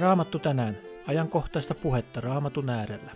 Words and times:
Raamattu 0.00 0.38
tänään. 0.38 0.78
Ajankohtaista 1.06 1.74
puhetta 1.74 2.20
Raamatun 2.20 2.70
äärellä. 2.70 3.12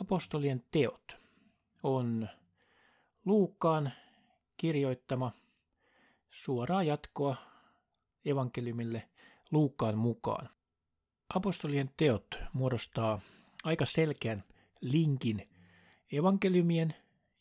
Apostolien 0.00 0.64
teot 0.70 1.16
on 1.82 2.28
Luukkaan 3.24 3.92
kirjoittama 4.56 5.32
suoraa 6.30 6.82
jatkoa 6.82 7.36
evankeliumille 8.24 9.08
Luukkaan 9.50 9.98
mukaan. 9.98 10.48
Apostolien 11.34 11.90
teot 11.96 12.26
muodostaa 12.52 13.20
aika 13.64 13.84
selkeän 13.84 14.44
linkin 14.80 15.48
evankeliumien 16.12 16.94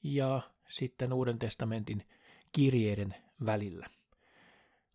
ja 0.04 0.42
sitten 0.70 1.14
Uuden 1.14 1.40
testamentin 1.40 2.08
kirjeiden 2.52 3.16
välillä. 3.46 3.97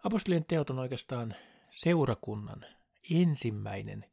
Apostolien 0.03 0.45
teot 0.45 0.71
on 0.71 0.79
oikeastaan 0.79 1.35
seurakunnan 1.71 2.67
ensimmäinen 3.11 4.05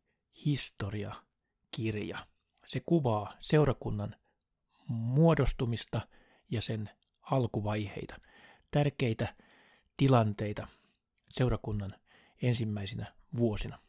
historiakirja. 0.46 2.28
Se 2.66 2.82
kuvaa 2.86 3.34
seurakunnan 3.40 4.16
muodostumista 4.88 6.02
ja 6.52 6.62
sen 6.62 6.90
alkuvaiheita, 7.22 8.16
tärkeitä 8.72 9.36
tilanteita 9.98 10.68
seurakunnan 11.30 11.96
ensimmäisinä 12.42 13.14
vuosina. 13.38 13.80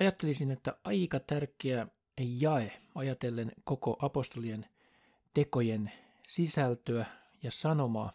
Ajattelisin, 0.00 0.50
että 0.50 0.76
aika 0.84 1.20
tärkeä 1.20 1.86
jae 2.18 2.82
ajatellen 2.94 3.52
koko 3.64 3.96
apostolien 4.00 4.66
tekojen 5.34 5.92
sisältöä 6.28 7.06
ja 7.42 7.50
sanomaa 7.50 8.12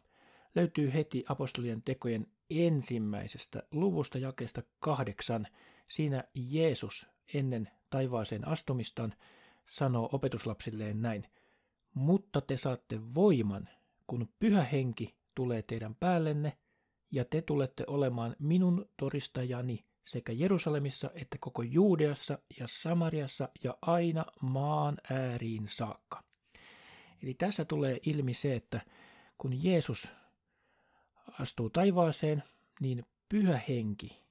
löytyy 0.55 0.93
heti 0.93 1.25
apostolien 1.29 1.81
tekojen 1.81 2.27
ensimmäisestä 2.49 3.63
luvusta 3.71 4.17
jakeesta 4.17 4.63
kahdeksan. 4.79 5.47
Siinä 5.87 6.23
Jeesus 6.33 7.09
ennen 7.33 7.69
taivaaseen 7.89 8.47
astumistaan 8.47 9.13
sanoo 9.65 10.09
opetuslapsilleen 10.11 11.01
näin. 11.01 11.27
Mutta 11.93 12.41
te 12.41 12.57
saatte 12.57 12.99
voiman, 13.15 13.69
kun 14.07 14.29
pyhä 14.39 14.63
henki 14.63 15.15
tulee 15.35 15.61
teidän 15.61 15.95
päällenne, 15.95 16.57
ja 17.11 17.25
te 17.25 17.41
tulette 17.41 17.83
olemaan 17.87 18.35
minun 18.39 18.89
todistajani 18.97 19.85
sekä 20.05 20.31
Jerusalemissa 20.31 21.11
että 21.13 21.37
koko 21.39 21.61
Juudeassa 21.61 22.39
ja 22.59 22.65
Samariassa 22.69 23.49
ja 23.63 23.77
aina 23.81 24.25
maan 24.41 24.97
ääriin 25.09 25.67
saakka. 25.67 26.23
Eli 27.23 27.33
tässä 27.33 27.65
tulee 27.65 27.99
ilmi 28.05 28.33
se, 28.33 28.55
että 28.55 28.81
kun 29.37 29.63
Jeesus 29.63 30.11
astuu 31.39 31.69
taivaaseen, 31.69 32.43
niin 32.79 33.05
pyhä 33.29 33.61
henki 33.67 34.23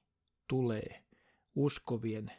tulee 0.47 1.03
uskovien 1.55 2.31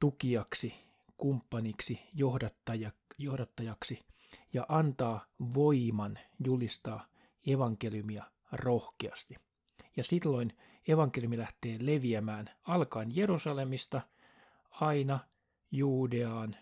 tukijaksi, 0.00 0.74
kumppaniksi, 1.16 2.00
johdattaja, 2.14 2.90
johdattajaksi 3.18 4.00
ja 4.52 4.66
antaa 4.68 5.26
voiman 5.54 6.18
julistaa 6.44 7.06
evankeliumia 7.46 8.24
rohkeasti. 8.52 9.36
Ja 9.96 10.04
silloin 10.04 10.56
evankeliumi 10.88 11.38
lähtee 11.38 11.78
leviämään 11.80 12.50
alkaen 12.62 13.16
Jerusalemista 13.16 14.00
aina 14.70 15.18
Juudeaan 15.70 16.56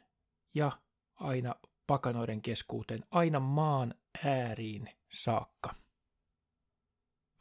ja 0.55 0.79
aina 1.15 1.55
pakanoiden 1.87 2.43
keskuuteen, 2.43 3.05
aina 3.11 3.41
maan 3.41 3.95
ääriin 4.25 4.91
saakka 5.13 5.82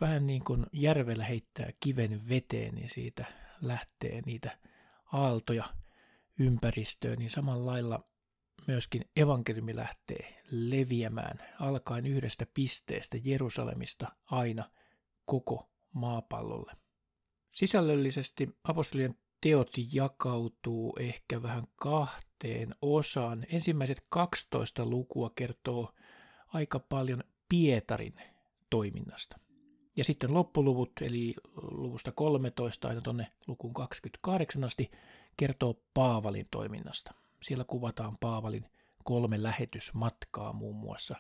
vähän 0.02 0.28
niin 0.28 0.44
kuin 0.44 0.66
järvellä 0.74 1.26
heittää 1.26 1.70
kiven 1.80 2.30
veteen, 2.30 2.76
niin 2.76 2.90
siitä 2.90 3.26
lähtee 3.62 4.22
niitä 4.26 4.58
aaltoja 5.14 5.64
ympäristöön, 6.40 7.18
niin 7.18 7.30
samalla 7.30 7.72
lailla 7.72 8.04
myöskin 8.68 9.10
evankeliumi 9.16 9.76
lähtee 9.76 10.42
leviämään 10.52 11.38
alkaen 11.60 12.06
yhdestä 12.06 12.46
pisteestä 12.54 13.18
Jerusalemista 13.24 14.08
aina 14.26 14.72
koko 15.26 15.70
maapallolle. 15.94 16.72
Sisällöllisesti 17.52 18.50
apostolien 18.64 19.16
teot 19.42 19.70
jakautuu 19.94 20.96
ehkä 21.00 21.42
vähän 21.42 21.64
kahteen 21.76 22.76
osaan. 22.82 23.46
Ensimmäiset 23.52 24.02
12 24.10 24.86
lukua 24.86 25.32
kertoo 25.36 25.94
aika 26.48 26.80
paljon 26.80 27.24
Pietarin 27.50 28.16
toiminnasta. 28.70 29.40
Ja 29.96 30.04
sitten 30.04 30.34
loppuluvut, 30.34 30.92
eli 31.02 31.36
luvusta 31.56 32.12
13 32.12 32.88
aina 32.88 33.02
tuonne 33.02 33.28
lukuun 33.48 33.74
28 33.74 34.64
asti, 34.64 34.92
kertoo 35.38 35.82
Paavalin 35.94 36.48
toiminnasta. 36.52 37.14
Siellä 37.44 37.64
kuvataan 37.64 38.18
Paavalin 38.20 38.66
kolme 39.04 39.44
lähetysmatkaa 39.44 40.54
muun 40.54 40.76
muassa. 40.76 41.16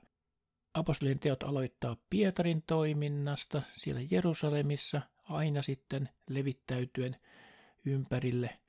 Apostolien 0.73 1.19
teot 1.19 1.43
aloittaa 1.43 1.97
Pietarin 2.09 2.63
toiminnasta 2.67 3.61
siellä 3.73 4.01
Jerusalemissa, 4.11 5.01
aina 5.23 5.61
sitten 5.61 6.09
levittäytyen 6.29 7.15
ympärille 7.85 8.59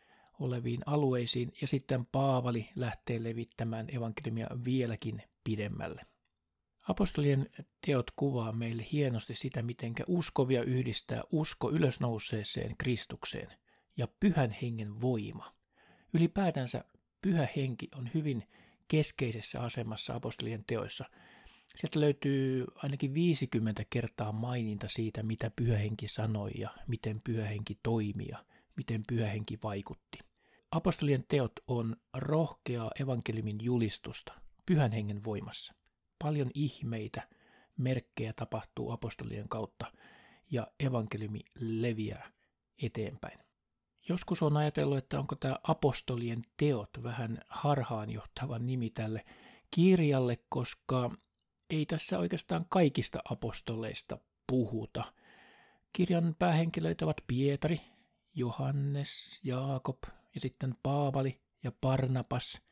oleviin 0.40 0.80
alueisiin, 0.86 1.52
ja 1.60 1.66
sitten 1.66 2.06
Paavali 2.06 2.68
lähtee 2.76 3.22
levittämään 3.22 3.86
evankeliumia 3.94 4.46
vieläkin 4.64 5.22
pidemmälle. 5.44 6.02
Apostolien 6.88 7.50
teot 7.86 8.10
kuvaa 8.16 8.52
meille 8.52 8.86
hienosti 8.92 9.34
sitä, 9.34 9.62
miten 9.62 9.94
uskovia 10.06 10.62
yhdistää 10.62 11.22
usko 11.30 11.70
ylösnouseeseen 11.70 12.76
Kristukseen 12.78 13.48
ja 13.96 14.08
pyhän 14.20 14.56
hengen 14.62 15.00
voima. 15.00 15.54
Ylipäätänsä 16.14 16.84
pyhä 17.22 17.48
henki 17.56 17.88
on 17.96 18.10
hyvin 18.14 18.48
keskeisessä 18.88 19.60
asemassa 19.60 20.14
apostolien 20.14 20.64
teoissa. 20.66 21.04
Sieltä 21.76 22.00
löytyy 22.00 22.66
ainakin 22.74 23.14
50 23.14 23.84
kertaa 23.90 24.32
maininta 24.32 24.88
siitä, 24.88 25.22
mitä 25.22 25.50
pyhä 25.56 25.78
henki 25.78 26.08
sanoi 26.08 26.50
ja 26.58 26.70
miten 26.86 27.20
pyhä 27.20 27.46
henki 27.46 27.78
toimi 27.82 28.26
ja 28.28 28.44
miten 28.76 29.02
pyhä 29.08 29.26
henki 29.26 29.58
vaikutti. 29.62 30.18
Apostolien 30.70 31.24
teot 31.28 31.52
on 31.66 31.96
rohkeaa 32.14 32.90
evankeliumin 33.00 33.58
julistusta 33.62 34.32
pyhän 34.66 34.92
hengen 34.92 35.24
voimassa. 35.24 35.74
Paljon 36.22 36.50
ihmeitä, 36.54 37.28
merkkejä 37.76 38.32
tapahtuu 38.32 38.90
apostolien 38.90 39.48
kautta 39.48 39.92
ja 40.50 40.66
evankeliumi 40.80 41.40
leviää 41.60 42.30
eteenpäin. 42.82 43.38
Joskus 44.08 44.42
on 44.42 44.56
ajatellut, 44.56 44.98
että 44.98 45.18
onko 45.18 45.36
tämä 45.36 45.56
apostolien 45.62 46.42
teot 46.56 46.90
vähän 47.02 47.38
harhaanjohtava 47.48 48.58
nimi 48.58 48.90
tälle 48.90 49.24
kirjalle, 49.70 50.38
koska 50.48 51.10
ei 51.70 51.86
tässä 51.86 52.18
oikeastaan 52.18 52.66
kaikista 52.68 53.18
apostoleista 53.30 54.18
puhuta. 54.46 55.12
Kirjan 55.92 56.36
päähenkilöitä 56.38 57.04
ovat 57.04 57.20
Pietari, 57.26 57.80
Johannes, 58.34 59.40
Jaakob 59.44 59.98
ja 60.34 60.40
sitten 60.40 60.74
Paavali 60.82 61.40
ja 61.62 61.72
Barnabas– 61.80 62.58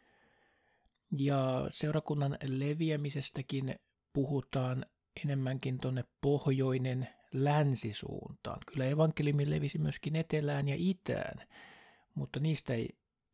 ja 1.19 1.67
seurakunnan 1.71 2.39
leviämisestäkin 2.47 3.75
puhutaan 4.13 4.87
enemmänkin 5.25 5.79
tuonne 5.79 6.05
pohjoinen 6.21 7.09
länsisuuntaan. 7.33 8.61
Kyllä 8.67 8.85
evankeliumi 8.85 9.51
levisi 9.51 9.79
myöskin 9.79 10.17
etelään 10.17 10.69
ja 10.69 10.75
itään, 10.79 11.49
mutta 12.15 12.41
niistä 12.41 12.75
ei, 12.75 12.89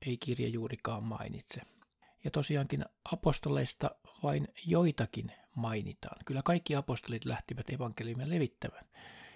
ei 0.07 0.17
kirja 0.17 0.49
juurikaan 0.49 1.05
mainitse. 1.05 1.61
Ja 2.25 2.31
tosiaankin 2.31 2.85
apostoleista 3.13 3.91
vain 4.23 4.49
joitakin 4.67 5.33
mainitaan. 5.57 6.17
Kyllä 6.25 6.43
kaikki 6.43 6.75
apostolit 6.75 7.25
lähtivät 7.25 7.71
evankeliumia 7.71 8.29
levittämään. 8.29 8.87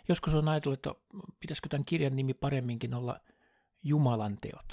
Joskus 0.09 0.35
on 0.35 0.49
ajatellut, 0.49 0.79
että 0.87 0.95
pitäisikö 1.41 1.69
tämän 1.69 1.85
kirjan 1.85 2.17
nimi 2.17 2.35
paremminkin 2.35 2.95
olla 2.95 3.21
Jumalan 3.83 4.39
teot 4.41 4.73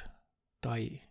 tai 0.62 1.01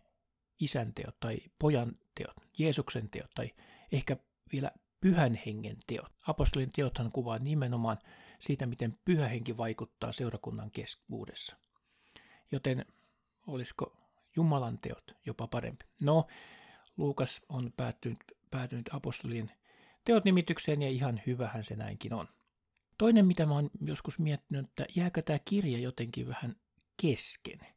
isän 0.59 0.93
teot 0.93 1.19
tai 1.19 1.37
pojan 1.59 1.95
teot, 2.17 2.35
Jeesuksen 2.57 3.09
teot 3.09 3.31
tai 3.35 3.51
ehkä 3.91 4.17
vielä 4.51 4.71
pyhän 5.01 5.39
hengen 5.45 5.77
teot. 5.87 6.11
Apostolin 6.27 6.71
teothan 6.75 7.11
kuvaa 7.11 7.39
nimenomaan 7.39 7.97
siitä, 8.39 8.65
miten 8.65 8.99
pyhä 9.05 9.27
henki 9.27 9.57
vaikuttaa 9.57 10.11
seurakunnan 10.11 10.71
keskuudessa. 10.71 11.57
Joten 12.51 12.85
olisiko 13.47 13.97
Jumalan 14.35 14.79
teot 14.79 15.11
jopa 15.25 15.47
parempi? 15.47 15.85
No, 16.01 16.27
Luukas 16.97 17.41
on 17.49 17.73
päätynyt, 17.77 18.19
päätynyt 18.51 18.89
apostolien 18.93 19.51
teot 20.05 20.25
nimitykseen 20.25 20.81
ja 20.81 20.89
ihan 20.89 21.21
hyvähän 21.27 21.63
se 21.63 21.75
näinkin 21.75 22.13
on. 22.13 22.27
Toinen, 22.97 23.25
mitä 23.25 23.45
mä 23.45 23.53
oon 23.53 23.69
joskus 23.81 24.19
miettinyt, 24.19 24.65
että 24.65 24.85
jääkö 24.95 25.21
tämä 25.21 25.39
kirja 25.39 25.79
jotenkin 25.79 26.27
vähän 26.27 26.55
kesken– 27.01 27.59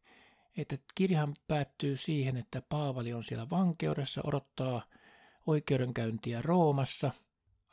että 0.57 0.79
kirjahan 0.95 1.35
päättyy 1.49 1.97
siihen, 1.97 2.37
että 2.37 2.63
Paavali 2.69 3.13
on 3.13 3.25
siellä 3.25 3.51
vankeudessa, 3.51 4.21
odottaa 4.25 4.83
oikeudenkäyntiä 5.47 6.43
Roomassa. 6.43 7.11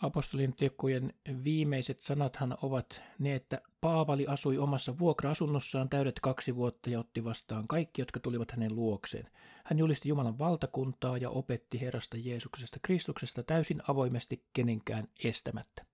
Apostolien 0.01 0.53
tekojen 0.53 1.13
viimeiset 1.43 1.99
sanathan 1.99 2.57
ovat 2.61 3.03
ne, 3.19 3.35
että 3.35 3.61
Paavali 3.81 4.27
asui 4.27 4.57
omassa 4.57 4.99
vuokra-asunnossaan 4.99 5.89
täydet 5.89 6.19
kaksi 6.19 6.55
vuotta 6.55 6.89
ja 6.89 6.99
otti 6.99 7.23
vastaan 7.23 7.67
kaikki, 7.67 8.01
jotka 8.01 8.19
tulivat 8.19 8.51
hänen 8.51 8.75
luokseen. 8.75 9.31
Hän 9.65 9.79
julisti 9.79 10.09
Jumalan 10.09 10.39
valtakuntaa 10.39 11.17
ja 11.17 11.29
opetti 11.29 11.81
Herrasta 11.81 12.17
Jeesuksesta 12.17 12.79
Kristuksesta 12.81 13.43
täysin 13.43 13.81
avoimesti 13.87 14.43
kenenkään 14.53 15.07
estämättä. 15.23 15.85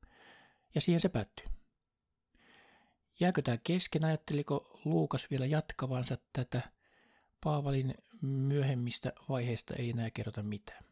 Ja 0.75 0.81
siihen 0.81 0.99
se 0.99 1.09
päättyy. 1.09 1.45
Jääkö 3.19 3.41
tämä 3.41 3.57
kesken, 3.57 4.05
ajatteliko 4.05 4.79
Luukas 4.85 5.27
vielä 5.31 5.45
jatkavansa 5.45 6.17
tätä? 6.33 6.61
Paavalin 7.43 7.95
myöhemmistä 8.21 9.13
vaiheista 9.29 9.73
ei 9.75 9.89
enää 9.89 10.11
kerrota 10.11 10.43
mitään. 10.43 10.83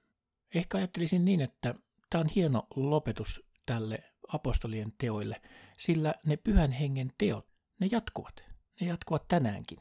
Ehkä 0.56 0.78
ajattelisin 0.78 1.26
niin, 1.26 1.42
että 1.42 1.76
Tämä 2.12 2.22
on 2.22 2.28
hieno 2.28 2.68
lopetus 2.76 3.46
tälle 3.66 4.04
apostolien 4.28 4.94
teoille, 4.98 5.42
sillä 5.78 6.14
ne 6.26 6.38
pyhän 6.38 6.72
hengen 6.72 7.12
teot, 7.18 7.48
ne 7.80 7.88
jatkuvat. 7.92 8.44
Ne 8.82 8.88
jatkuvat 8.88 9.28
tänäänkin. 9.28 9.80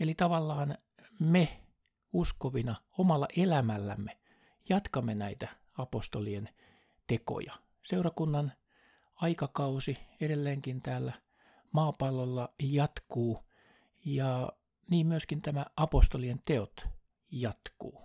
Eli 0.00 0.14
tavallaan 0.14 0.78
me 1.20 1.60
uskovina 2.12 2.74
omalla 2.98 3.28
elämällämme 3.36 4.18
jatkamme 4.68 5.14
näitä 5.14 5.48
apostolien 5.78 6.48
tekoja. 7.06 7.52
Seurakunnan 7.82 8.52
aikakausi 9.14 9.98
edelleenkin 10.20 10.82
täällä 10.82 11.12
maapallolla 11.72 12.54
jatkuu 12.62 13.38
ja 14.04 14.52
niin 14.90 15.06
myöskin 15.06 15.42
tämä 15.42 15.66
apostolien 15.76 16.38
teot 16.44 16.84
jatkuu. 17.30 18.00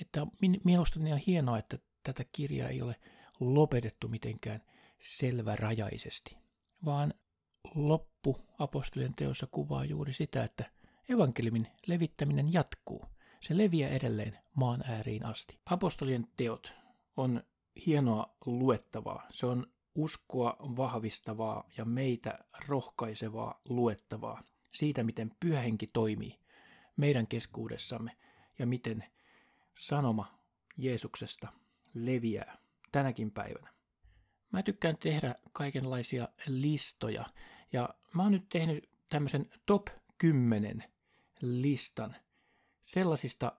Että 0.00 0.26
mielestäni 0.64 1.12
on 1.12 1.18
hienoa, 1.18 1.58
että 1.58 1.78
tätä 2.02 2.24
kirjaa 2.32 2.68
ei 2.68 2.82
ole 2.82 2.96
lopetettu 3.40 4.08
mitenkään 4.08 4.62
selvärajaisesti, 4.98 6.36
vaan 6.84 7.14
loppu 7.74 8.36
apostolien 8.58 9.14
teossa 9.14 9.46
kuvaa 9.50 9.84
juuri 9.84 10.12
sitä, 10.12 10.44
että 10.44 10.70
evankeliumin 11.08 11.68
levittäminen 11.86 12.52
jatkuu. 12.52 13.04
Se 13.40 13.56
leviää 13.58 13.90
edelleen 13.90 14.38
maan 14.54 14.84
ääriin 14.86 15.24
asti. 15.24 15.58
Apostolien 15.66 16.26
teot 16.36 16.72
on 17.16 17.42
hienoa 17.86 18.36
luettavaa. 18.46 19.26
Se 19.30 19.46
on 19.46 19.66
uskoa 19.96 20.56
vahvistavaa 20.60 21.68
ja 21.76 21.84
meitä 21.84 22.38
rohkaisevaa 22.68 23.60
luettavaa 23.68 24.42
siitä, 24.72 25.02
miten 25.02 25.30
pyhähenki 25.40 25.86
toimii 25.86 26.38
meidän 26.96 27.26
keskuudessamme 27.26 28.16
ja 28.58 28.66
miten 28.66 29.04
sanoma 29.78 30.38
Jeesuksesta 30.76 31.48
leviää 31.94 32.58
tänäkin 32.92 33.30
päivänä. 33.30 33.70
Mä 34.52 34.62
tykkään 34.62 34.96
tehdä 35.00 35.34
kaikenlaisia 35.52 36.28
listoja 36.46 37.24
ja 37.72 37.94
mä 38.14 38.22
oon 38.22 38.32
nyt 38.32 38.48
tehnyt 38.48 38.88
tämmöisen 39.08 39.50
top 39.66 39.86
10 40.18 40.84
listan 41.40 42.16
sellaisista 42.82 43.52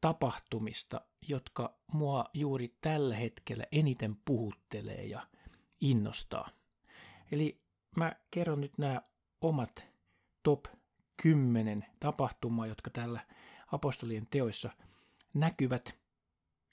tapahtumista, 0.00 1.00
jotka 1.28 1.78
mua 1.92 2.24
juuri 2.34 2.68
tällä 2.80 3.16
hetkellä 3.16 3.64
eniten 3.72 4.16
puhuttelee 4.24 5.04
ja 5.06 5.26
innostaa. 5.80 6.50
Eli 7.32 7.60
mä 7.96 8.12
kerron 8.30 8.60
nyt 8.60 8.78
nämä 8.78 9.02
omat 9.40 9.86
top 10.42 10.64
10 11.22 11.86
tapahtumaa, 12.00 12.66
jotka 12.66 12.90
tällä 12.90 13.20
apostolien 13.72 14.26
teoissa 14.30 14.70
näkyvät 15.34 15.98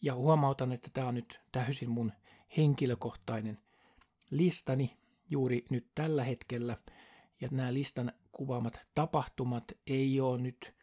ja 0.01 0.15
huomautan, 0.15 0.71
että 0.71 0.89
tämä 0.93 1.07
on 1.07 1.15
nyt 1.15 1.39
täysin 1.51 1.89
mun 1.89 2.11
henkilökohtainen 2.57 3.59
listani 4.29 4.97
juuri 5.29 5.65
nyt 5.69 5.87
tällä 5.95 6.23
hetkellä. 6.23 6.77
Ja 7.41 7.47
nämä 7.51 7.73
listan 7.73 8.11
kuvaamat 8.31 8.79
tapahtumat 8.95 9.63
ei 9.87 10.21
ole 10.21 10.41
nyt 10.41 10.75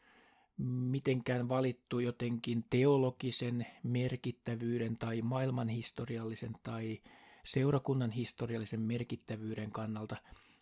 mitenkään 0.66 1.48
valittu 1.48 1.98
jotenkin 1.98 2.64
teologisen 2.70 3.66
merkittävyyden 3.82 4.98
tai 4.98 5.22
maailmanhistoriallisen 5.22 6.52
tai 6.62 7.02
seurakunnan 7.44 8.10
historiallisen 8.10 8.80
merkittävyyden 8.80 9.70
kannalta, 9.70 10.16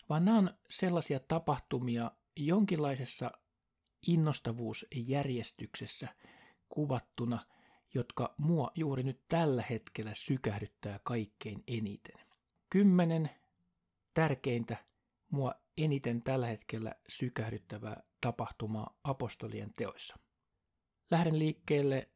vaan 0.08 0.24
nämä 0.24 0.38
on 0.38 0.50
sellaisia 0.68 1.20
tapahtumia 1.20 2.10
jonkinlaisessa 2.36 3.30
innostavuusjärjestyksessä 4.06 6.08
kuvattuna– 6.68 7.38
jotka 7.94 8.34
mua 8.38 8.70
juuri 8.74 9.02
nyt 9.02 9.20
tällä 9.28 9.64
hetkellä 9.70 10.14
sykähdyttää 10.14 11.00
kaikkein 11.04 11.64
eniten. 11.66 12.26
Kymmenen 12.70 13.30
tärkeintä 14.14 14.76
mua 15.30 15.54
eniten 15.76 16.22
tällä 16.22 16.46
hetkellä 16.46 16.94
sykähdyttävää 17.08 18.02
tapahtumaa 18.20 18.98
apostolien 19.04 19.72
teoissa. 19.76 20.16
Lähden 21.10 21.38
liikkeelle 21.38 22.08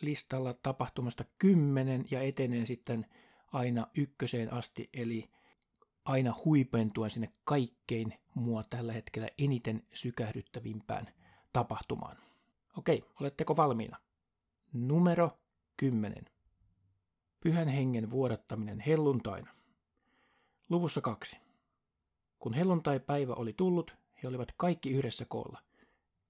listalla 0.00 0.54
tapahtumasta 0.54 1.24
kymmenen 1.38 2.04
ja 2.10 2.20
etenen 2.20 2.66
sitten 2.66 3.06
aina 3.54 3.86
ykköseen 3.96 4.52
asti, 4.52 4.90
eli 4.92 5.30
aina 6.04 6.34
huipentuen 6.44 7.10
sinne 7.10 7.32
kaikkein 7.44 8.14
mua 8.34 8.62
tällä 8.70 8.92
hetkellä 8.92 9.28
eniten 9.38 9.82
sykähdyttävimpään 9.92 11.06
tapahtumaan. 11.52 12.16
Okei, 12.78 13.04
oletteko 13.20 13.56
valmiina? 13.56 13.98
Numero 14.72 15.38
10. 15.76 16.24
Pyhän 17.40 17.68
hengen 17.68 18.10
vuodattaminen 18.10 18.80
helluntaina. 18.80 19.54
Luvussa 20.68 21.00
2. 21.00 21.38
Kun 22.38 22.54
helluntai-päivä 22.54 23.34
oli 23.34 23.52
tullut, 23.52 23.96
he 24.22 24.28
olivat 24.28 24.48
kaikki 24.56 24.90
yhdessä 24.90 25.24
koolla. 25.28 25.62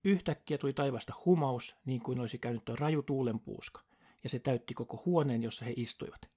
Yhtäkkiä 0.05 0.59
tuli 0.59 0.73
taivasta 0.73 1.12
humaus, 1.25 1.76
niin 1.85 2.00
kuin 2.00 2.21
olisi 2.21 2.38
käynyt 2.38 2.69
raju 2.69 3.03
tuulenpuuska, 3.03 3.82
ja 4.23 4.29
se 4.29 4.38
täytti 4.38 4.75
koko 4.75 5.03
huoneen, 5.06 5.43
jossa 5.43 5.65
he 5.65 5.73
istuivat. 5.76 6.34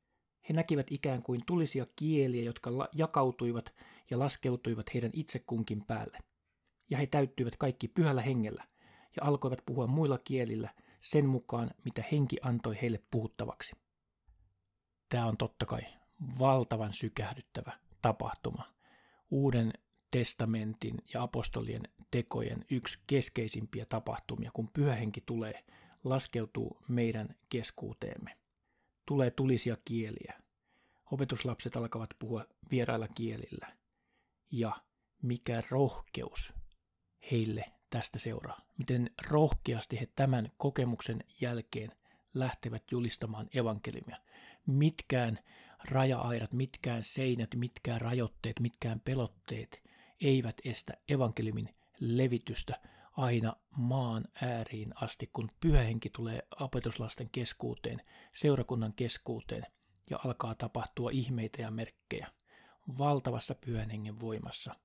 He 0.49 0.53
näkivät 0.53 0.91
ikään 0.91 1.23
kuin 1.23 1.41
tulisia 1.45 1.85
kieliä, 1.95 2.43
jotka 2.43 2.69
jakautuivat 2.93 3.73
ja 4.11 4.19
laskeutuivat 4.19 4.93
heidän 4.93 5.11
itse 5.13 5.39
kunkin 5.39 5.85
päälle. 5.85 6.17
Ja 6.89 6.97
he 6.97 7.05
täyttyivät 7.07 7.57
kaikki 7.57 7.87
pyhällä 7.87 8.21
hengellä, 8.21 8.63
ja 9.15 9.27
alkoivat 9.27 9.59
puhua 9.65 9.87
muilla 9.87 10.17
kielillä– 10.17 10.69
sen 11.01 11.25
mukaan, 11.25 11.71
mitä 11.83 12.03
henki 12.11 12.37
antoi 12.41 12.77
heille 12.81 13.03
puhuttavaksi. 13.11 13.75
Tämä 15.09 15.25
on 15.25 15.37
totta 15.37 15.65
kai 15.65 15.81
valtavan 16.39 16.93
sykähdyttävä 16.93 17.73
tapahtuma. 18.01 18.63
Uuden 19.31 19.73
testamentin 20.11 20.97
ja 21.13 21.21
apostolien 21.21 21.81
tekojen 22.11 22.65
yksi 22.71 22.99
keskeisimpiä 23.07 23.85
tapahtumia, 23.85 24.51
kun 24.53 24.69
pyhähenki 24.73 25.21
tulee, 25.21 25.63
laskeutuu 26.03 26.77
meidän 26.87 27.35
keskuuteemme. 27.49 28.37
Tulee 29.07 29.31
tulisia 29.31 29.75
kieliä. 29.85 30.33
Opetuslapset 31.11 31.75
alkavat 31.75 32.09
puhua 32.19 32.45
vierailla 32.71 33.07
kielillä. 33.07 33.67
Ja 34.51 34.71
mikä 35.21 35.63
rohkeus 35.69 36.53
heille 37.31 37.63
tästä 37.89 38.19
seuraa. 38.19 38.61
Miten 38.77 39.09
rohkeasti 39.27 39.99
he 39.99 40.07
tämän 40.15 40.51
kokemuksen 40.57 41.23
jälkeen 41.41 41.91
lähtevät 42.33 42.83
julistamaan 42.91 43.47
evankeliumia. 43.53 44.17
Mitkään 44.65 45.39
raja-aidat, 45.89 46.53
mitkään 46.53 47.03
seinät, 47.03 47.55
mitkään 47.55 48.01
rajoitteet, 48.01 48.59
mitkään 48.59 48.99
pelotteet 48.99 49.83
eivät 50.21 50.55
estä 50.63 50.93
evankeliumin 51.09 51.69
levitystä 51.99 52.81
aina 53.17 53.55
maan 53.77 54.25
ääriin 54.41 54.93
asti, 54.95 55.29
kun 55.33 55.51
pyhähenki 55.59 56.09
tulee 56.09 56.47
opetuslasten 56.59 57.29
keskuuteen, 57.29 58.01
seurakunnan 58.33 58.93
keskuuteen 58.93 59.65
ja 60.09 60.19
alkaa 60.25 60.55
tapahtua 60.55 61.09
ihmeitä 61.13 61.61
ja 61.61 61.71
merkkejä. 61.71 62.27
Valtavassa 62.97 63.55
pyhän 63.55 63.89
voimassa 64.19 64.75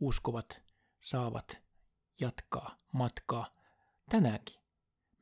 uskovat 0.00 0.62
saavat 1.00 1.62
jatkaa 2.20 2.76
matkaa 2.92 3.46
tänäänkin. 4.10 4.56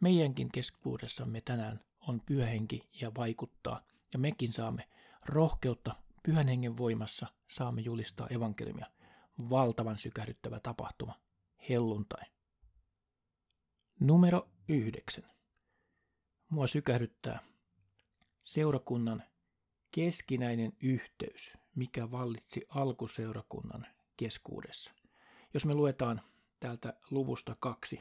Meidänkin 0.00 0.48
keskuudessamme 0.52 1.40
tänään 1.40 1.80
on 2.08 2.20
pyhähenki 2.26 2.88
ja 3.00 3.12
vaikuttaa, 3.16 3.82
ja 4.12 4.18
mekin 4.18 4.52
saamme 4.52 4.88
rohkeutta 5.26 5.96
pyhän 6.22 6.48
hengen 6.48 6.76
voimassa, 6.76 7.26
saamme 7.48 7.80
julistaa 7.80 8.26
evankeliumia. 8.30 8.86
Valtavan 9.50 9.98
sykähdyttävä 9.98 10.60
tapahtuma, 10.60 11.20
helluntai. 11.68 12.24
Numero 14.00 14.48
yhdeksän. 14.68 15.30
Mua 16.48 16.66
sykähdyttää 16.66 17.38
seurakunnan 18.40 19.22
keskinäinen 19.90 20.72
yhteys, 20.82 21.56
mikä 21.74 22.10
vallitsi 22.10 22.60
alkuseurakunnan 22.68 23.86
keskuudessa. 24.16 24.92
Jos 25.54 25.66
me 25.66 25.74
luetaan 25.74 26.20
täältä 26.60 26.94
luvusta 27.10 27.56
kaksi 27.60 28.00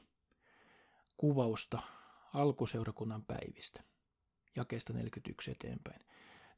kuvausta 1.17 1.79
alkuseurakunnan 2.33 3.25
päivistä, 3.25 3.83
jakeesta 4.55 4.93
41 4.93 5.51
eteenpäin. 5.51 6.05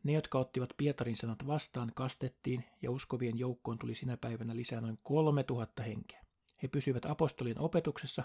Ne, 0.04 0.14
jotka 0.14 0.40
ottivat 0.40 0.74
Pietarin 0.78 1.18
sanat 1.18 1.48
vastaan, 1.48 1.92
kastettiin 1.96 2.66
ja 2.82 2.92
uskovien 2.92 3.40
joukkoon 3.40 3.80
tuli 3.80 3.96
sinä 3.96 4.18
päivänä 4.18 4.56
lisää 4.56 4.82
noin 4.82 4.98
3000 5.04 5.84
henkeä. 5.84 6.26
He 6.64 6.68
pysyivät 6.68 7.06
apostolien 7.06 7.60
opetuksessa, 7.60 8.24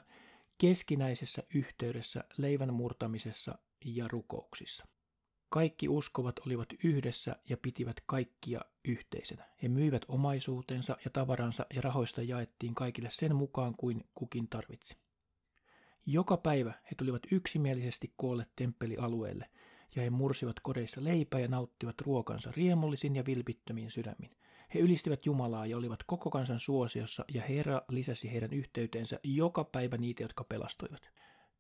keskinäisessä 0.59 1.43
yhteydessä, 1.55 2.25
leivän 2.39 2.75
murtamisessa 2.75 3.59
ja 3.85 4.09
rukouksissa. 4.09 4.87
Kaikki 5.49 5.89
uskovat 5.89 6.39
olivat 6.39 6.69
yhdessä 6.85 7.37
ja 7.49 7.57
pitivät 7.57 7.97
kaikkia 8.07 8.61
yhteisenä. 8.85 9.45
He 9.63 9.69
myivät 9.69 10.03
omaisuutensa 10.09 10.97
ja 11.05 11.11
tavaransa 11.11 11.67
ja 11.75 11.81
rahoista 11.81 12.23
jaettiin 12.23 12.75
kaikille 12.75 13.11
sen 13.11 13.37
mukaan 13.37 13.75
kuin 13.77 14.05
kukin 14.15 14.49
tarvitsi. 14.49 14.97
Joka 16.07 16.37
päivä 16.37 16.71
he 16.71 16.95
tulivat 16.97 17.23
yksimielisesti 17.31 18.13
koolle 18.17 18.47
temppelialueelle, 18.57 19.51
ja 19.97 20.03
he 20.03 20.11
mursivat 20.11 20.61
koreissa 20.61 21.05
leipää 21.05 21.41
ja 21.41 21.49
nauttivat 21.49 22.01
ruokansa 22.01 22.53
riemullisin 22.57 23.17
ja 23.17 23.27
vilpittömin 23.27 23.91
sydämin. 23.91 24.37
He 24.75 24.79
ylistivät 24.79 25.27
Jumalaa 25.27 25.67
ja 25.67 25.77
olivat 25.77 26.03
koko 26.07 26.31
kansan 26.31 26.61
suosiossa, 26.61 27.25
ja 27.35 27.43
Herra 27.43 27.83
lisäsi 27.89 28.33
heidän 28.33 28.53
yhteyteensä 28.53 29.21
joka 29.25 29.65
päivä 29.65 29.97
niitä, 29.97 30.23
jotka 30.23 30.45
pelastuivat. 30.45 31.11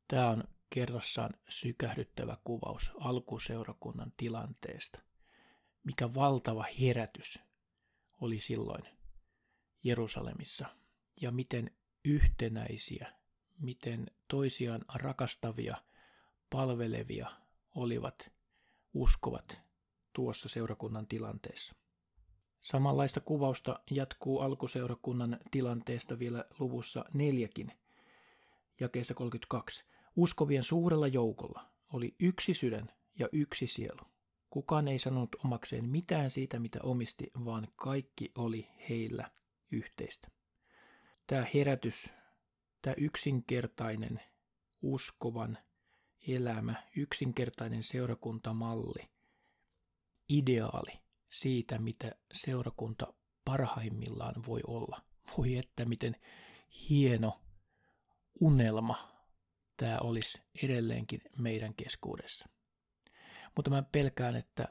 Tämä 0.08 0.30
on 0.30 0.44
kerrassaan 0.70 1.30
sykähdyttävä 1.48 2.36
kuvaus 2.44 2.92
alkuseurakunnan 3.00 4.12
tilanteesta. 4.16 5.00
Mikä 5.84 6.14
valtava 6.14 6.64
herätys 6.80 7.38
oli 8.20 8.40
silloin 8.40 8.82
Jerusalemissa 9.82 10.66
ja 11.20 11.30
miten 11.30 11.70
yhtenäisiä, 12.04 13.12
miten 13.58 14.10
toisiaan 14.28 14.84
rakastavia, 14.94 15.76
palvelevia 16.50 17.30
olivat 17.75 18.30
uskovat 18.94 19.60
tuossa 20.12 20.48
seurakunnan 20.48 21.06
tilanteessa. 21.06 21.75
Samanlaista 22.60 23.20
kuvausta 23.20 23.80
jatkuu 23.90 24.40
alkuseurakunnan 24.40 25.38
tilanteesta 25.50 26.18
vielä 26.18 26.44
luvussa 26.58 27.04
neljäkin, 27.14 27.72
jakeessa 28.80 29.14
32. 29.14 29.84
Uskovien 30.16 30.64
suurella 30.64 31.06
joukolla 31.06 31.70
oli 31.92 32.14
yksi 32.20 32.54
sydän 32.54 32.90
ja 33.18 33.28
yksi 33.32 33.66
sielu. 33.66 34.00
Kukaan 34.50 34.88
ei 34.88 34.98
sanonut 34.98 35.36
omakseen 35.44 35.88
mitään 35.88 36.30
siitä, 36.30 36.58
mitä 36.58 36.78
omisti, 36.82 37.30
vaan 37.44 37.68
kaikki 37.76 38.32
oli 38.34 38.68
heillä 38.88 39.30
yhteistä. 39.70 40.28
Tämä 41.26 41.46
herätys, 41.54 42.14
tämä 42.82 42.94
yksinkertainen 42.98 44.20
uskovan 44.82 45.58
elämä, 46.28 46.82
yksinkertainen 46.96 47.82
seurakuntamalli, 47.82 49.08
ideaali 50.28 51.05
siitä, 51.28 51.78
mitä 51.78 52.12
seurakunta 52.33 53.14
parhaimmillaan 53.45 54.35
voi 54.47 54.61
olla. 54.66 55.02
Voi 55.38 55.56
että 55.56 55.85
miten 55.85 56.16
hieno 56.90 57.40
unelma 58.40 59.09
tämä 59.76 59.99
olisi 59.99 60.42
edelleenkin 60.62 61.21
meidän 61.38 61.75
keskuudessa. 61.75 62.49
Mutta 63.56 63.71
mä 63.71 63.83
pelkään, 63.83 64.37
että 64.37 64.68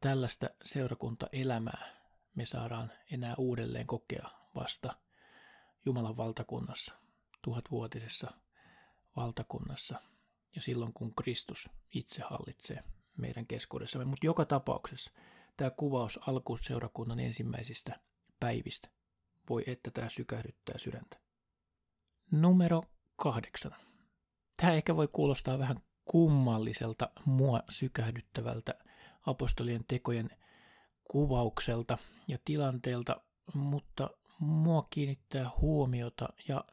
tällaista 0.00 0.50
seurakuntaelämää 0.64 1.86
me 2.34 2.46
saadaan 2.46 2.92
enää 3.12 3.34
uudelleen 3.38 3.86
kokea 3.86 4.30
vasta 4.54 4.96
Jumalan 5.84 6.16
valtakunnassa, 6.16 6.94
tuhatvuotisessa 7.42 8.30
valtakunnassa 9.16 10.00
ja 10.56 10.62
silloin 10.62 10.92
kun 10.92 11.14
Kristus 11.14 11.70
itse 11.94 12.22
hallitsee 12.22 12.84
meidän 13.16 13.46
keskuudessamme. 13.46 14.04
Mutta 14.04 14.26
joka 14.26 14.44
tapauksessa 14.44 15.12
tämä 15.56 15.70
kuvaus 15.70 16.20
alkuseurakunnan 16.26 17.20
ensimmäisistä 17.20 18.00
päivistä 18.40 18.88
voi 19.50 19.64
että 19.66 19.90
tämä 19.90 20.08
sykähdyttää 20.08 20.78
sydäntä. 20.78 21.20
Numero 22.30 22.82
kahdeksan. 23.16 23.74
Tämä 24.56 24.72
ehkä 24.72 24.96
voi 24.96 25.08
kuulostaa 25.08 25.58
vähän 25.58 25.76
kummalliselta, 26.04 27.10
mua 27.24 27.62
sykähdyttävältä 27.70 28.74
apostolien 29.26 29.84
tekojen 29.88 30.30
kuvaukselta 31.04 31.98
ja 32.28 32.38
tilanteelta, 32.44 33.20
mutta 33.54 34.10
mua 34.38 34.86
kiinnittää 34.90 35.50
huomiota 35.60 36.28
ja 36.48 36.64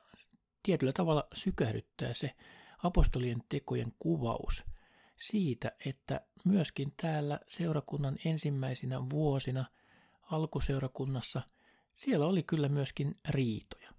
tietyllä 0.63 0.93
tavalla 0.93 1.27
sykähdyttää 1.33 2.13
se 2.13 2.35
apostolien 2.83 3.43
tekojen 3.49 3.93
kuvaus 3.99 4.65
siitä, 5.21 5.71
että 5.85 6.21
myöskin 6.45 6.93
täällä 7.01 7.39
seurakunnan 7.47 8.17
ensimmäisinä 8.25 9.09
vuosina 9.09 9.65
alkuseurakunnassa 10.21 11.41
siellä 11.95 12.25
oli 12.25 12.43
kyllä 12.43 12.69
myöskin 12.69 13.19
riitoja. 13.29 13.89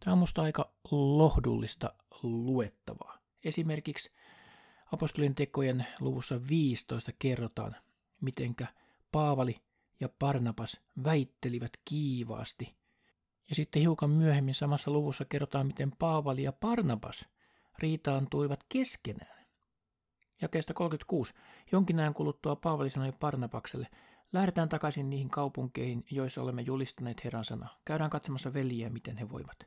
Tämä 0.00 0.12
on 0.12 0.18
musta 0.18 0.42
aika 0.42 0.72
lohdullista 0.90 1.94
luettavaa. 2.22 3.18
Esimerkiksi 3.44 4.10
apostolien 4.92 5.34
tekojen 5.34 5.86
luvussa 6.00 6.40
15 6.48 7.12
kerrotaan, 7.18 7.76
mitenkä 8.20 8.66
Paavali 9.12 9.56
ja 10.00 10.08
Barnabas 10.08 10.80
väittelivät 11.04 11.72
kiivaasti. 11.84 12.76
Ja 13.48 13.54
sitten 13.54 13.82
hiukan 13.82 14.10
myöhemmin 14.10 14.54
samassa 14.54 14.90
luvussa 14.90 15.24
kerrotaan, 15.24 15.66
miten 15.66 15.92
Paavali 15.98 16.42
ja 16.42 16.52
Barnabas 16.52 17.28
riitaantuivat 17.78 18.64
keskenään. 18.68 19.43
Jakeesta 20.42 20.74
36. 20.74 21.34
Jonkin 21.72 22.00
ajan 22.00 22.14
kuluttua 22.14 22.56
Paavali 22.56 22.90
sanoi 22.90 23.12
Barnabakselle, 23.12 23.86
lähdetään 24.32 24.68
takaisin 24.68 25.10
niihin 25.10 25.30
kaupunkeihin, 25.30 26.04
joissa 26.10 26.42
olemme 26.42 26.62
julistaneet 26.62 27.24
Herran 27.24 27.44
sanaa. 27.44 27.78
Käydään 27.84 28.10
katsomassa 28.10 28.54
veljiä, 28.54 28.90
miten 28.90 29.16
he 29.16 29.28
voivat. 29.28 29.58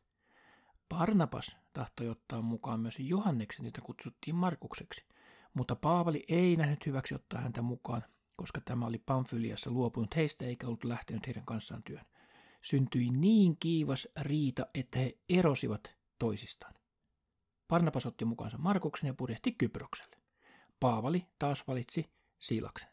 Barnabas 0.89 1.57
tahtoi 1.73 2.09
ottaa 2.09 2.41
mukaan 2.41 2.79
myös 2.79 2.99
Johanneksen, 2.99 3.65
jota 3.65 3.81
kutsuttiin 3.81 4.35
Markukseksi, 4.35 5.05
mutta 5.53 5.75
Paavali 5.75 6.23
ei 6.27 6.55
nähnyt 6.55 6.85
hyväksi 6.85 7.15
ottaa 7.15 7.41
häntä 7.41 7.61
mukaan, 7.61 8.03
koska 8.37 8.61
tämä 8.61 8.85
oli 8.85 8.97
Pamfyliassa 8.97 9.71
luopunut 9.71 10.15
heistä 10.15 10.45
eikä 10.45 10.67
ollut 10.67 10.83
lähtenyt 10.83 11.27
heidän 11.27 11.45
kanssaan 11.45 11.83
työn. 11.83 12.05
Syntyi 12.61 13.09
niin 13.09 13.57
kiivas 13.59 14.07
riita, 14.21 14.67
että 14.73 14.99
he 14.99 15.17
erosivat 15.29 15.95
toisistaan. 16.19 16.73
Barnabas 17.67 18.05
otti 18.05 18.25
mukaansa 18.25 18.57
Markuksen 18.57 19.07
ja 19.07 19.13
purjehti 19.13 19.51
Kyprokselle. 19.51 20.16
Paavali 20.79 21.25
taas 21.39 21.67
valitsi 21.67 22.09
Siilaksen. 22.39 22.89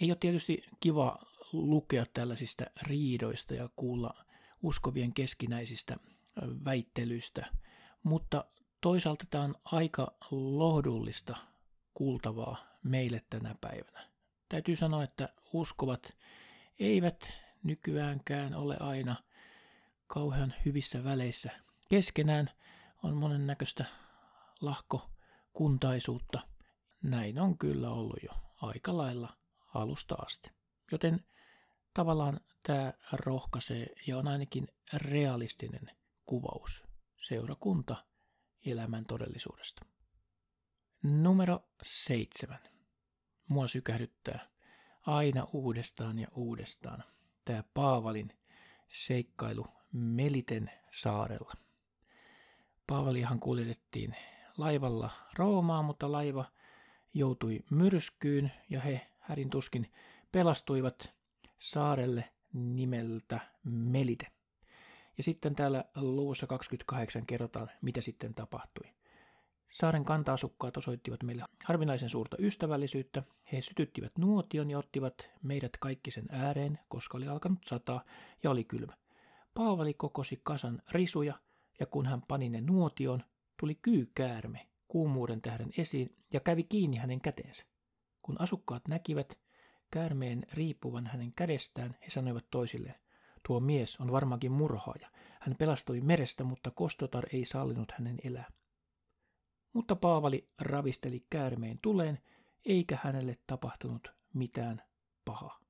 Ei 0.00 0.10
ole 0.10 0.16
tietysti 0.20 0.62
kiva 0.80 1.18
lukea 1.52 2.06
tällaisista 2.14 2.64
riidoista 2.82 3.54
ja 3.54 3.68
kuulla 3.76 4.14
uskovien 4.62 5.14
keskinäisistä 5.14 5.96
väittelystä, 6.64 7.46
mutta 8.02 8.44
toisaalta 8.80 9.24
tämä 9.30 9.44
on 9.44 9.54
aika 9.64 10.16
lohdullista 10.30 11.36
kuultavaa 11.94 12.56
meille 12.82 13.22
tänä 13.30 13.54
päivänä. 13.60 14.08
Täytyy 14.48 14.76
sanoa, 14.76 15.04
että 15.04 15.28
uskovat 15.52 16.16
eivät 16.78 17.32
nykyäänkään 17.62 18.54
ole 18.54 18.76
aina 18.80 19.16
kauhean 20.06 20.54
hyvissä 20.64 21.04
väleissä. 21.04 21.50
Keskenään 21.88 22.50
on 23.02 23.16
monennäköistä 23.16 23.84
lahkokuntaisuutta. 24.60 26.51
Näin 27.02 27.38
on 27.38 27.58
kyllä 27.58 27.90
ollut 27.90 28.22
jo 28.22 28.30
aika 28.62 28.96
lailla 28.96 29.36
alusta 29.74 30.14
asti. 30.14 30.50
Joten 30.92 31.24
tavallaan 31.94 32.40
tämä 32.62 32.92
rohkaisee 33.12 33.86
ja 34.06 34.18
on 34.18 34.28
ainakin 34.28 34.68
realistinen 34.92 35.90
kuvaus 36.26 36.84
seurakunta 37.16 38.04
elämän 38.66 39.04
todellisuudesta. 39.04 39.84
Numero 41.02 41.68
seitsemän. 41.82 42.58
Mua 43.48 43.66
sykähdyttää 43.66 44.50
aina 45.06 45.46
uudestaan 45.52 46.18
ja 46.18 46.28
uudestaan 46.34 47.04
tämä 47.44 47.64
Paavalin 47.74 48.38
seikkailu 48.88 49.66
Meliten 49.92 50.70
saarella. 50.90 51.52
Paavalihan 52.86 53.40
kuljetettiin 53.40 54.16
laivalla 54.56 55.10
Roomaan, 55.34 55.84
mutta 55.84 56.12
laiva 56.12 56.44
joutui 57.14 57.60
myrskyyn 57.70 58.52
ja 58.70 58.80
he 58.80 59.06
härin 59.18 59.50
tuskin 59.50 59.92
pelastuivat 60.32 61.14
saarelle 61.58 62.24
nimeltä 62.52 63.40
Melite. 63.64 64.26
Ja 65.16 65.22
sitten 65.22 65.54
täällä 65.54 65.84
luvussa 65.96 66.46
28 66.46 67.26
kerrotaan, 67.26 67.70
mitä 67.82 68.00
sitten 68.00 68.34
tapahtui. 68.34 68.84
Saaren 69.68 70.04
kanta-asukkaat 70.04 70.76
osoittivat 70.76 71.22
meille 71.22 71.44
harvinaisen 71.64 72.08
suurta 72.08 72.36
ystävällisyyttä. 72.40 73.22
He 73.52 73.60
sytyttivät 73.60 74.18
nuotion 74.18 74.70
ja 74.70 74.78
ottivat 74.78 75.30
meidät 75.42 75.76
kaikki 75.80 76.10
sen 76.10 76.26
ääreen, 76.30 76.78
koska 76.88 77.18
oli 77.18 77.28
alkanut 77.28 77.64
sataa 77.64 78.04
ja 78.42 78.50
oli 78.50 78.64
kylmä. 78.64 78.96
Paavali 79.54 79.94
kokosi 79.94 80.40
kasan 80.42 80.82
risuja, 80.90 81.34
ja 81.80 81.86
kun 81.86 82.06
hän 82.06 82.22
pani 82.28 82.48
ne 82.48 82.60
nuotion, 82.60 83.22
tuli 83.60 83.74
kyykäärme 83.74 84.66
kuumuuden 84.88 85.40
tähden 85.40 85.70
esiin 85.78 86.16
ja 86.32 86.40
kävi 86.40 86.64
kiinni 86.64 86.96
hänen 86.96 87.20
käteensä. 87.20 87.64
Kun 88.22 88.40
asukkaat 88.40 88.88
näkivät, 88.88 89.38
käärmeen 89.90 90.46
riippuvan 90.52 91.06
hänen 91.06 91.32
kädestään, 91.32 91.96
he 92.00 92.10
sanoivat 92.10 92.50
toisilleen, 92.50 93.00
tuo 93.46 93.60
mies 93.60 93.96
on 94.00 94.12
varmaankin 94.12 94.52
murhaaja. 94.52 95.10
Hän 95.40 95.56
pelastui 95.58 96.00
merestä, 96.00 96.44
mutta 96.44 96.70
Kostotar 96.70 97.26
ei 97.32 97.44
sallinut 97.44 97.92
hänen 97.92 98.16
elää. 98.24 98.52
Mutta 99.72 99.96
Paavali 99.96 100.48
ravisteli 100.60 101.26
käärmeen 101.30 101.78
tuleen, 101.82 102.18
eikä 102.64 102.98
hänelle 103.02 103.38
tapahtunut 103.46 104.12
mitään 104.34 104.82
pahaa. 105.24 105.60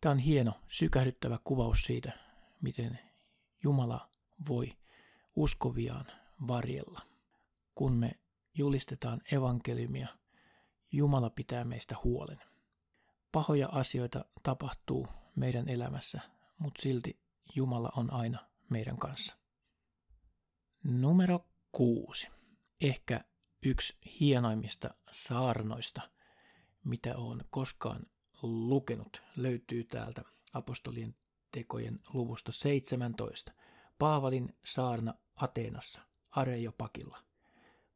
Tämä 0.00 0.10
on 0.12 0.18
hieno, 0.18 0.52
sykähdyttävä 0.68 1.38
kuvaus 1.44 1.82
siitä, 1.82 2.12
miten 2.62 2.98
Jumala 3.64 4.10
voi 4.48 4.72
uskoviaan 5.36 6.06
varjella. 6.48 7.00
Kun 7.74 7.92
me 7.92 8.10
julistetaan 8.54 9.20
evankeliumia, 9.32 10.08
Jumala 10.92 11.30
pitää 11.30 11.64
meistä 11.64 11.96
huolen. 12.04 12.38
Pahoja 13.32 13.68
asioita 13.72 14.24
tapahtuu 14.42 15.06
meidän 15.36 15.68
elämässä, 15.68 16.20
mutta 16.58 16.82
silti 16.82 17.20
Jumala 17.54 17.92
on 17.96 18.12
aina 18.12 18.48
meidän 18.70 18.96
kanssa. 18.96 19.36
Numero 20.84 21.46
kuusi. 21.72 22.28
Ehkä 22.80 23.24
yksi 23.62 23.98
hienoimmista 24.20 24.94
saarnoista, 25.10 26.00
mitä 26.84 27.16
olen 27.16 27.44
koskaan 27.50 28.06
lukenut, 28.42 29.22
löytyy 29.36 29.84
täältä 29.84 30.22
apostolien 30.52 31.16
tekojen 31.52 32.00
luvusta 32.12 32.52
17. 32.52 33.52
Paavalin 33.98 34.56
saarna 34.64 35.14
Ateenassa, 35.36 36.00
Areopakilla. 36.30 37.27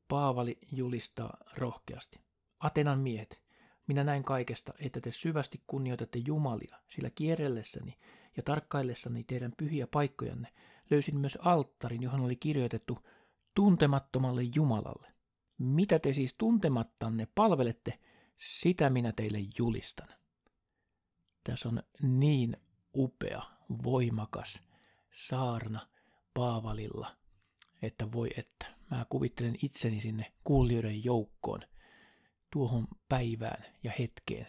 Paavali 0.08 0.58
julistaa 0.72 1.36
rohkeasti. 1.56 2.20
Atenan 2.58 2.98
miehet, 2.98 3.42
minä 3.86 4.04
näin 4.04 4.22
kaikesta, 4.22 4.72
että 4.78 5.00
te 5.00 5.10
syvästi 5.10 5.62
kunnioitatte 5.66 6.18
Jumalia, 6.26 6.78
sillä 6.88 7.10
kierrellessäni 7.10 7.98
ja 8.36 8.42
tarkkaillessani 8.42 9.24
teidän 9.24 9.52
pyhiä 9.56 9.86
paikkojanne 9.86 10.48
löysin 10.90 11.18
myös 11.18 11.38
alttarin, 11.40 12.02
johon 12.02 12.20
oli 12.20 12.36
kirjoitettu 12.36 12.98
tuntemattomalle 13.54 14.42
Jumalalle. 14.54 15.12
Mitä 15.58 15.98
te 15.98 16.12
siis 16.12 16.34
tuntemattanne 16.38 17.28
palvelette, 17.34 17.98
sitä 18.38 18.90
minä 18.90 19.12
teille 19.12 19.38
julistan. 19.58 20.08
Tässä 21.44 21.68
on 21.68 21.82
niin 22.02 22.56
upea, 22.96 23.42
voimakas 23.84 24.62
saarna 25.10 25.88
Paavalilla, 26.34 27.16
että 27.82 28.12
voi 28.12 28.30
että. 28.36 28.66
Mä 28.90 29.06
kuvittelen 29.08 29.56
itseni 29.62 30.00
sinne 30.00 30.32
kuulijoiden 30.44 31.04
joukkoon 31.04 31.60
tuohon 32.52 32.88
päivään 33.08 33.64
ja 33.84 33.92
hetkeen, 33.98 34.46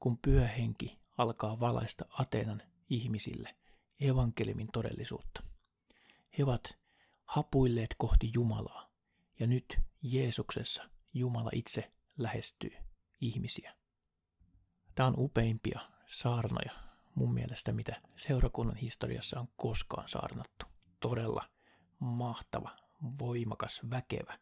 kun 0.00 0.18
pyhä 0.18 0.46
henki 0.46 0.98
alkaa 1.18 1.60
valaista 1.60 2.04
Ateenan 2.18 2.62
ihmisille 2.90 3.56
evankeliumin 4.00 4.68
todellisuutta. 4.72 5.42
He 6.38 6.44
ovat 6.44 6.78
hapuilleet 7.24 7.94
kohti 7.98 8.30
Jumalaa, 8.34 8.90
ja 9.40 9.46
nyt 9.46 9.78
Jeesuksessa 10.02 10.90
Jumala 11.14 11.50
itse 11.54 11.92
lähestyy 12.18 12.72
ihmisiä. 13.20 13.76
Tämä 14.94 15.06
on 15.06 15.14
upeimpia 15.18 15.80
saarnoja 16.06 16.72
mun 17.14 17.34
mielestä, 17.34 17.72
mitä 17.72 18.02
seurakunnan 18.16 18.76
historiassa 18.76 19.40
on 19.40 19.48
koskaan 19.56 20.08
saarnattu. 20.08 20.66
Todella 21.00 21.55
mahtava, 21.98 22.76
voimakas, 23.18 23.82
väkevä, 23.90 24.38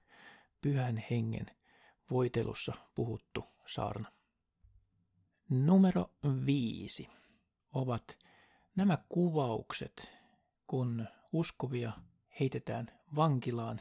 pyhän 0.60 1.02
hengen 1.10 1.46
voitelussa 2.10 2.72
puhuttu 2.94 3.44
saarna. 3.66 4.12
Numero 5.50 6.10
viisi 6.46 7.08
ovat 7.72 8.18
nämä 8.76 8.98
kuvaukset, 9.08 10.12
kun 10.66 11.08
uskovia 11.32 11.92
heitetään 12.40 12.86
vankilaan 13.16 13.80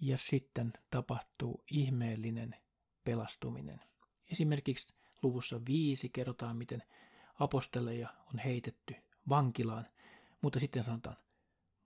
ja 0.00 0.18
sitten 0.18 0.72
tapahtuu 0.90 1.64
ihmeellinen 1.70 2.56
pelastuminen. 3.04 3.80
Esimerkiksi 4.32 4.94
luvussa 5.22 5.60
viisi 5.68 6.08
kerrotaan, 6.08 6.56
miten 6.56 6.82
aposteleja 7.40 8.08
on 8.32 8.38
heitetty 8.38 8.94
vankilaan, 9.28 9.86
mutta 10.42 10.60
sitten 10.60 10.84
sanotaan, 10.84 11.16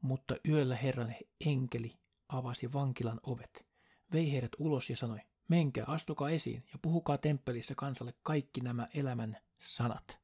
mutta 0.02 0.36
yöllä 0.48 0.76
Herran 0.76 1.14
enkeli 1.46 1.98
avasi 2.28 2.72
vankilan 2.72 3.20
ovet, 3.22 3.66
vei 4.12 4.32
heidät 4.32 4.52
ulos 4.58 4.90
ja 4.90 4.96
sanoi, 4.96 5.20
menkää, 5.48 5.84
astukaa 5.88 6.30
esiin 6.30 6.62
ja 6.72 6.78
puhukaa 6.82 7.18
temppelissä 7.18 7.74
kansalle 7.76 8.14
kaikki 8.22 8.60
nämä 8.60 8.86
elämän 8.94 9.38
sanat. 9.58 10.18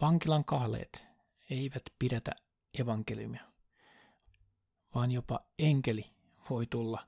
Vankilan 0.00 0.44
kahleet 0.44 1.06
eivät 1.50 1.82
pidätä 1.98 2.30
evankeliumia, 2.78 3.44
vaan 4.94 5.10
jopa 5.10 5.40
enkeli 5.58 6.10
voi 6.50 6.66
tulla 6.66 7.06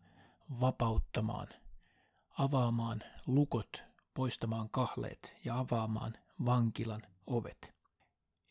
vapauttamaan, 0.61 1.49
avaamaan 2.39 3.03
lukot, 3.27 3.83
poistamaan 4.15 4.71
kahleet 4.71 5.37
ja 5.45 5.59
avaamaan 5.59 6.13
vankilan 6.45 7.03
ovet. 7.27 7.75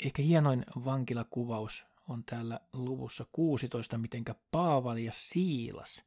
Ehkä 0.05 0.21
hienoin 0.21 0.65
vankilakuvaus 0.85 1.85
on 2.11 2.23
täällä 2.23 2.59
luvussa 2.73 3.25
16, 3.31 3.97
mitenkä 3.97 4.35
Paavali 4.51 5.05
ja 5.05 5.11
Siilas 5.15 6.03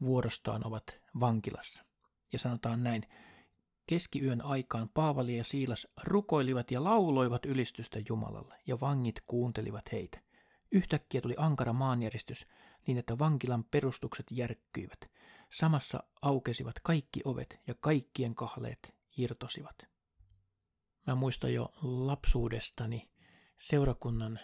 vuorostaan 0.00 0.66
ovat 0.66 1.00
vankilassa. 1.20 1.84
Ja 2.32 2.38
sanotaan 2.38 2.82
näin, 2.82 3.02
keskiyön 3.86 4.44
aikaan 4.44 4.88
Paavali 4.88 5.36
ja 5.36 5.44
Siilas 5.44 5.88
rukoilivat 6.04 6.70
ja 6.70 6.84
lauloivat 6.84 7.46
ylistystä 7.46 7.98
Jumalalle, 8.08 8.54
ja 8.66 8.80
vangit 8.80 9.20
kuuntelivat 9.26 9.92
heitä. 9.92 10.20
Yhtäkkiä 10.72 11.20
tuli 11.20 11.34
ankara 11.38 11.72
maanjäristys 11.72 12.46
niin, 12.86 12.98
että 12.98 13.18
vankilan 13.18 13.64
perustukset 13.64 14.26
järkkyivät. 14.30 15.10
Samassa 15.52 16.02
aukesivat 16.22 16.74
kaikki 16.82 17.20
ovet 17.24 17.60
ja 17.66 17.74
kaikkien 17.74 18.34
kahleet 18.34 18.94
irtosivat. 19.16 19.76
Mä 21.06 21.14
muistan 21.14 21.54
jo 21.54 21.72
lapsuudestani 21.82 23.10
seurakunnan 23.58 24.40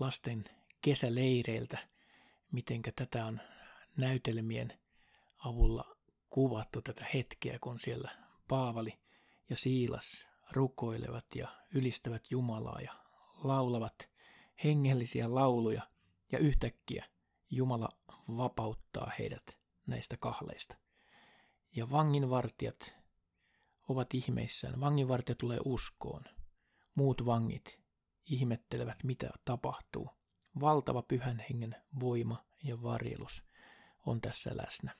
lasten 0.00 0.44
kesäleireiltä, 0.82 1.78
mitenkä 2.52 2.92
tätä 2.96 3.26
on 3.26 3.40
näytelmien 3.96 4.72
avulla 5.38 5.96
kuvattu 6.30 6.82
tätä 6.82 7.06
hetkeä, 7.14 7.58
kun 7.58 7.78
siellä 7.78 8.10
Paavali 8.48 8.98
ja 9.50 9.56
Siilas 9.56 10.28
rukoilevat 10.52 11.26
ja 11.34 11.48
ylistävät 11.74 12.30
Jumalaa 12.30 12.80
ja 12.80 12.94
laulavat 13.44 14.10
hengellisiä 14.64 15.34
lauluja 15.34 15.82
ja 16.32 16.38
yhtäkkiä 16.38 17.04
Jumala 17.50 17.88
vapauttaa 18.28 19.12
heidät 19.18 19.58
näistä 19.86 20.16
kahleista. 20.16 20.76
Ja 21.76 21.90
vanginvartijat 21.90 22.96
ovat 23.88 24.14
ihmeissään. 24.14 24.80
Vanginvartija 24.80 25.36
tulee 25.36 25.58
uskoon. 25.64 26.24
Muut 26.94 27.26
vangit 27.26 27.80
ihmettelevät, 28.26 29.04
mitä 29.04 29.30
tapahtuu. 29.44 30.10
Valtava 30.60 31.02
pyhän 31.02 31.44
hengen 31.50 31.76
voima 32.00 32.44
ja 32.62 32.82
varjelus 32.82 33.44
on 34.06 34.20
tässä 34.20 34.56
läsnä. 34.56 34.96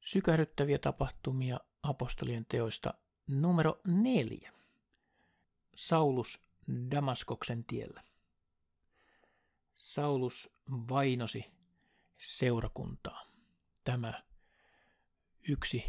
Sykähdyttäviä 0.00 0.78
tapahtumia 0.78 1.60
apostolien 1.82 2.46
teoista 2.46 2.94
numero 3.26 3.80
neljä. 3.86 4.52
Saulus 5.74 6.40
Damaskoksen 6.90 7.64
tiellä. 7.64 8.04
Saulus 9.76 10.52
vainosi 10.70 11.44
seurakuntaa. 12.18 13.26
Tämä 13.84 14.22
yksi 15.48 15.84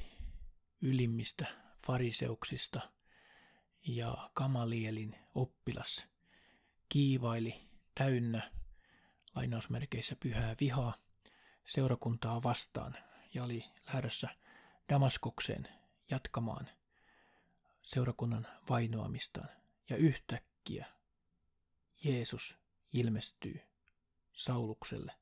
ylimmistä 0.81 1.45
fariseuksista 1.85 2.94
ja 3.87 4.29
Kamalielin 4.33 5.15
oppilas 5.35 6.07
kiivaili 6.89 7.69
täynnä 7.95 8.51
lainausmerkeissä 9.35 10.15
pyhää 10.15 10.55
vihaa 10.59 10.97
seurakuntaa 11.63 12.43
vastaan 12.43 12.97
ja 13.33 13.43
oli 13.43 13.65
lähdössä 13.87 14.29
Damaskokseen 14.89 15.67
jatkamaan 16.11 16.69
seurakunnan 17.81 18.47
vainoamistaan. 18.69 19.49
Ja 19.89 19.97
yhtäkkiä 19.97 20.85
Jeesus 22.03 22.57
ilmestyy 22.93 23.61
Saulukselle 24.31 25.13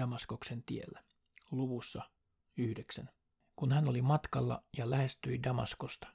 Damaskoksen 0.00 0.62
tiellä 0.62 1.02
luvussa 1.50 2.10
yhdeksän. 2.56 3.10
Kun 3.56 3.72
hän 3.72 3.88
oli 3.88 4.02
matkalla 4.02 4.62
ja 4.78 4.90
lähestyi 4.90 5.42
Damaskosta, 5.42 6.08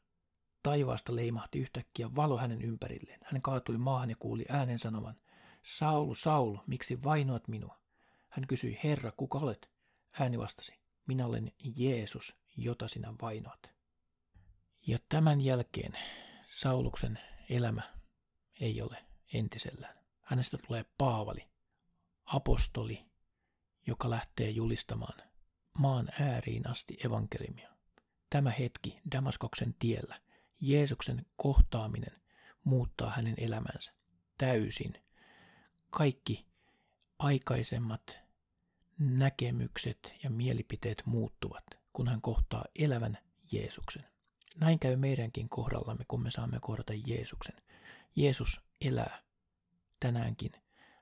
taivaasta 0.64 1.16
leimahti 1.16 1.60
yhtäkkiä 1.60 2.16
valo 2.16 2.38
hänen 2.38 2.62
ympärilleen. 2.62 3.20
Hän 3.24 3.42
kaatui 3.42 3.78
maahan 3.78 4.10
ja 4.10 4.16
kuuli 4.20 4.46
äänen 4.50 4.80
sanovan, 4.80 5.16
Saulu, 5.64 6.16
Saulu, 6.16 6.60
miksi 6.68 7.04
vainoat 7.04 7.48
minua? 7.48 7.82
Hän 8.30 8.48
kysyi, 8.48 8.80
Herra, 8.84 9.12
kuka 9.12 9.40
olet? 9.40 9.72
Ääni 10.20 10.40
vastasi, 10.40 10.80
minä 11.08 11.26
olen 11.26 11.52
Jeesus, 11.76 12.38
jota 12.58 12.88
sinä 12.88 13.14
vainoat. 13.22 13.70
Ja 14.88 15.00
tämän 15.10 15.42
jälkeen 15.42 15.94
Sauluksen 16.48 17.20
elämä 17.50 17.82
ei 18.60 18.82
ole 18.82 19.06
entisellään. 19.34 19.98
Hänestä 20.22 20.58
tulee 20.68 20.86
Paavali, 20.98 21.50
apostoli, 22.26 23.06
joka 23.88 24.10
lähtee 24.10 24.50
julistamaan 24.50 25.32
maan 25.80 26.08
ääriin 26.20 26.68
asti 26.68 26.98
evankeliumia. 27.06 27.70
Tämä 28.30 28.50
hetki 28.50 29.00
Damaskoksen 29.12 29.76
tiellä, 29.80 30.22
Jeesuksen 30.62 31.26
kohtaaminen, 31.36 32.22
muuttaa 32.64 33.10
hänen 33.10 33.36
elämänsä 33.38 33.94
täysin. 34.38 34.94
Kaikki 35.90 36.48
aikaisemmat 37.20 38.20
näkemykset 39.00 40.16
ja 40.24 40.30
mielipiteet 40.30 41.04
muuttuvat, 41.06 41.66
kun 41.94 42.08
hän 42.08 42.22
kohtaa 42.22 42.66
elävän 42.76 43.18
Jeesuksen. 43.52 44.06
Näin 44.60 44.80
käy 44.80 44.96
meidänkin 44.96 45.50
kohdallamme, 45.50 46.06
kun 46.08 46.24
me 46.24 46.32
saamme 46.32 46.60
kohdata 46.62 46.94
Jeesuksen. 47.06 47.56
Jeesus 48.16 48.62
elää 48.82 49.22
tänäänkin. 50.00 50.52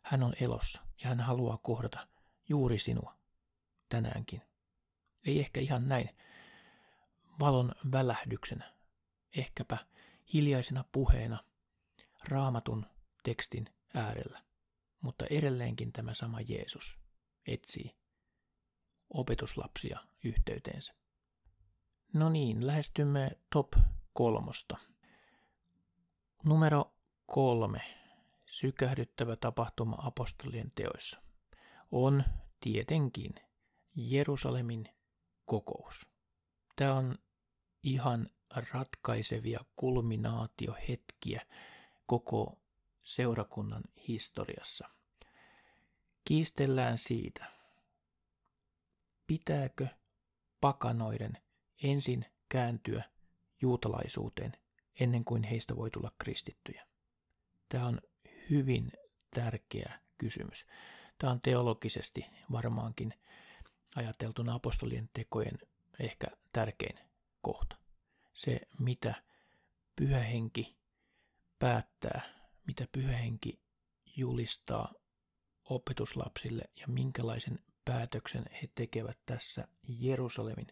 Hän 0.04 0.24
on 0.24 0.34
elossa 0.42 0.82
ja 1.04 1.10
hän 1.10 1.20
haluaa 1.20 1.58
kohdata 1.58 2.08
juuri 2.50 2.80
sinua 2.80 3.16
tänäänkin. 3.90 4.42
Ei 5.26 5.40
ehkä 5.40 5.60
ihan 5.60 5.88
näin 5.88 6.10
valon 7.40 7.72
välähdyksenä, 7.92 8.74
ehkäpä 9.38 9.78
hiljaisena 10.34 10.84
puheena 10.92 11.44
raamatun 12.24 12.86
tekstin 13.24 13.70
äärellä, 13.94 14.44
mutta 15.02 15.26
edelleenkin 15.30 15.92
tämä 15.92 16.14
sama 16.14 16.42
Jeesus 16.42 17.00
etsii 17.48 17.96
opetuslapsia 19.10 20.00
yhteyteensä. 20.24 20.94
No 22.14 22.30
niin, 22.30 22.68
lähestymme 22.68 23.32
top 23.50 23.74
kolmosta. 24.14 24.78
Numero 26.44 26.94
kolme. 27.26 27.82
Sykähdyttävä 28.46 29.36
tapahtuma 29.36 29.96
apostolien 30.00 30.72
teoissa 30.76 31.22
on 31.92 32.24
tietenkin 32.60 33.36
Jerusalemin 33.96 34.90
kokous. 35.46 36.10
Tämä 36.76 36.94
on 36.94 37.16
ihan 37.84 38.30
ratkaisevia 38.74 39.60
kulminaatiohetkiä 39.76 41.42
koko 42.06 42.58
seurakunnan 43.04 43.84
historiassa. 44.08 44.90
Kiistellään 46.26 46.98
siitä, 46.98 47.46
pitääkö 49.28 49.88
pakanoiden 50.62 51.38
ensin 51.84 52.26
kääntyä 52.50 53.04
juutalaisuuteen 53.62 54.52
ennen 55.00 55.26
kuin 55.26 55.44
heistä 55.44 55.76
voi 55.76 55.92
tulla 55.92 56.12
kristittyjä. 56.18 56.88
Tämä 57.70 57.86
on 57.86 58.02
hyvin 58.50 58.92
tärkeä 59.36 60.00
kysymys. 60.18 60.66
Tämä 61.18 61.32
on 61.32 61.42
teologisesti 61.42 62.26
varmaankin 62.52 63.14
ajateltuna 63.96 64.54
apostolien 64.54 65.10
tekojen 65.14 65.60
ehkä 66.00 66.28
tärkein 66.54 67.00
kohta. 67.42 67.76
Se, 68.40 68.62
mitä 68.80 69.24
pyhähenki 69.96 70.78
päättää, 71.60 72.22
mitä 72.68 72.88
pyhähenki 72.92 73.60
julistaa 74.16 74.94
opetuslapsille 75.64 76.64
ja 76.76 76.88
minkälaisen 76.88 77.60
päätöksen 77.86 78.46
he 78.62 78.70
tekevät 78.76 79.18
tässä 79.26 79.68
Jerusalemin 79.88 80.68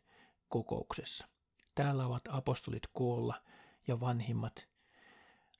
kokouksessa. 0.50 1.28
Täällä 1.76 2.06
ovat 2.06 2.22
apostolit 2.30 2.84
koolla 2.94 3.44
ja 3.88 4.00
vanhimmat 4.00 4.68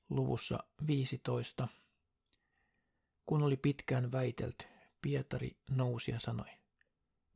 luvussa 0.08 0.58
15. 0.86 1.68
Kun 3.26 3.42
oli 3.42 3.56
pitkään 3.56 4.12
väitelty, 4.12 4.64
Pietari 5.02 5.56
nousi 5.70 6.10
ja 6.10 6.20
sanoi, 6.20 6.50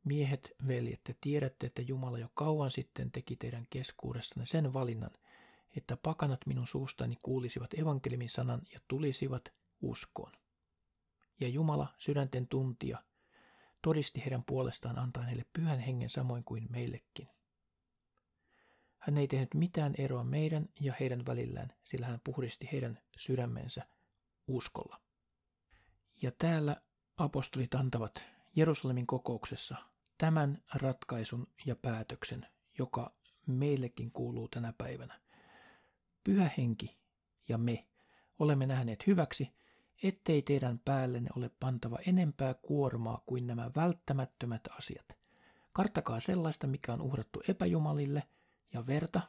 Miehet, 0.03 0.51
veljet, 0.67 1.01
te 1.03 1.15
tiedätte, 1.21 1.67
että 1.67 1.81
Jumala 1.81 2.17
jo 2.19 2.29
kauan 2.33 2.71
sitten 2.71 3.11
teki 3.11 3.35
teidän 3.35 3.67
keskuudessanne 3.69 4.45
sen 4.45 4.73
valinnan, 4.73 5.11
että 5.75 5.97
pakanat 5.97 6.39
minun 6.45 6.67
suustani 6.67 7.17
kuulisivat 7.21 7.73
evankelimin 7.73 8.29
sanan 8.29 8.61
ja 8.73 8.79
tulisivat 8.87 9.53
uskoon. 9.81 10.31
Ja 11.39 11.47
Jumala, 11.47 11.87
sydänten 11.97 12.47
tuntija, 12.47 13.03
todisti 13.81 14.21
heidän 14.21 14.43
puolestaan 14.43 14.99
antaa 14.99 15.23
heille 15.23 15.45
pyhän 15.53 15.79
hengen 15.79 16.09
samoin 16.09 16.43
kuin 16.43 16.67
meillekin. 16.69 17.29
Hän 18.97 19.17
ei 19.17 19.27
tehnyt 19.27 19.53
mitään 19.53 19.93
eroa 19.97 20.23
meidän 20.23 20.69
ja 20.79 20.93
heidän 20.99 21.25
välillään, 21.25 21.73
sillä 21.83 22.05
hän 22.07 22.21
puhdisti 22.23 22.69
heidän 22.71 22.99
sydämensä 23.17 23.87
uskolla. 24.47 25.01
Ja 26.21 26.31
täällä 26.31 26.81
apostolit 27.17 27.75
antavat 27.75 28.25
Jerusalemin 28.55 29.07
kokouksessa 29.07 29.92
tämän 30.17 30.63
ratkaisun 30.73 31.47
ja 31.65 31.75
päätöksen, 31.75 32.47
joka 32.77 33.13
meillekin 33.47 34.11
kuuluu 34.11 34.47
tänä 34.47 34.73
päivänä. 34.77 35.19
Pyhä 36.23 36.49
henki 36.57 36.97
ja 37.47 37.57
me 37.57 37.87
olemme 38.39 38.65
nähneet 38.65 39.07
hyväksi, 39.07 39.53
ettei 40.03 40.41
teidän 40.41 40.79
päällenne 40.79 41.29
ole 41.35 41.51
pantava 41.59 41.97
enempää 42.07 42.53
kuormaa 42.53 43.23
kuin 43.25 43.47
nämä 43.47 43.71
välttämättömät 43.75 44.61
asiat. 44.77 45.17
Karttakaa 45.73 46.19
sellaista, 46.19 46.67
mikä 46.67 46.93
on 46.93 47.01
uhrattu 47.01 47.41
epäjumalille, 47.47 48.23
ja 48.73 48.87
verta, 48.87 49.21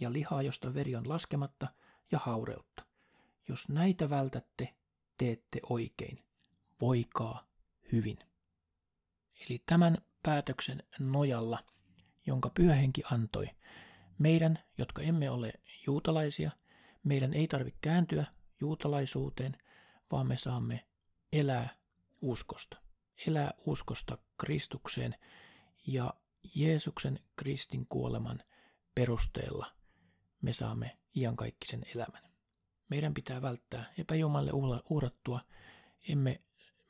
ja 0.00 0.12
lihaa, 0.12 0.42
josta 0.42 0.74
veri 0.74 0.96
on 0.96 1.08
laskematta, 1.08 1.68
ja 2.12 2.18
haureutta. 2.18 2.84
Jos 3.48 3.68
näitä 3.68 4.10
vältätte, 4.10 4.74
teette 5.16 5.60
oikein. 5.70 6.24
Voikaa 6.80 7.48
hyvin. 7.92 8.18
Eli 9.40 9.62
tämän 9.66 9.98
päätöksen 10.22 10.82
nojalla, 10.98 11.58
jonka 12.26 12.50
pyhähenki 12.50 13.02
antoi, 13.12 13.50
meidän, 14.18 14.58
jotka 14.78 15.02
emme 15.02 15.30
ole 15.30 15.52
juutalaisia, 15.86 16.50
meidän 17.04 17.34
ei 17.34 17.48
tarvitse 17.48 17.78
kääntyä 17.80 18.26
juutalaisuuteen, 18.60 19.56
vaan 20.12 20.26
me 20.26 20.36
saamme 20.36 20.86
elää 21.32 21.76
uskosta. 22.20 22.76
Elää 23.26 23.54
uskosta 23.66 24.18
Kristukseen 24.38 25.14
ja 25.86 26.14
Jeesuksen 26.54 27.20
Kristin 27.36 27.86
kuoleman 27.86 28.42
perusteella 28.94 29.66
me 30.42 30.52
saamme 30.52 30.98
iankaikkisen 31.16 31.82
elämän. 31.94 32.22
Meidän 32.88 33.14
pitää 33.14 33.42
välttää 33.42 33.92
epäjumalle 33.98 34.50
uhrattua, 34.90 35.40
emme 36.08 36.40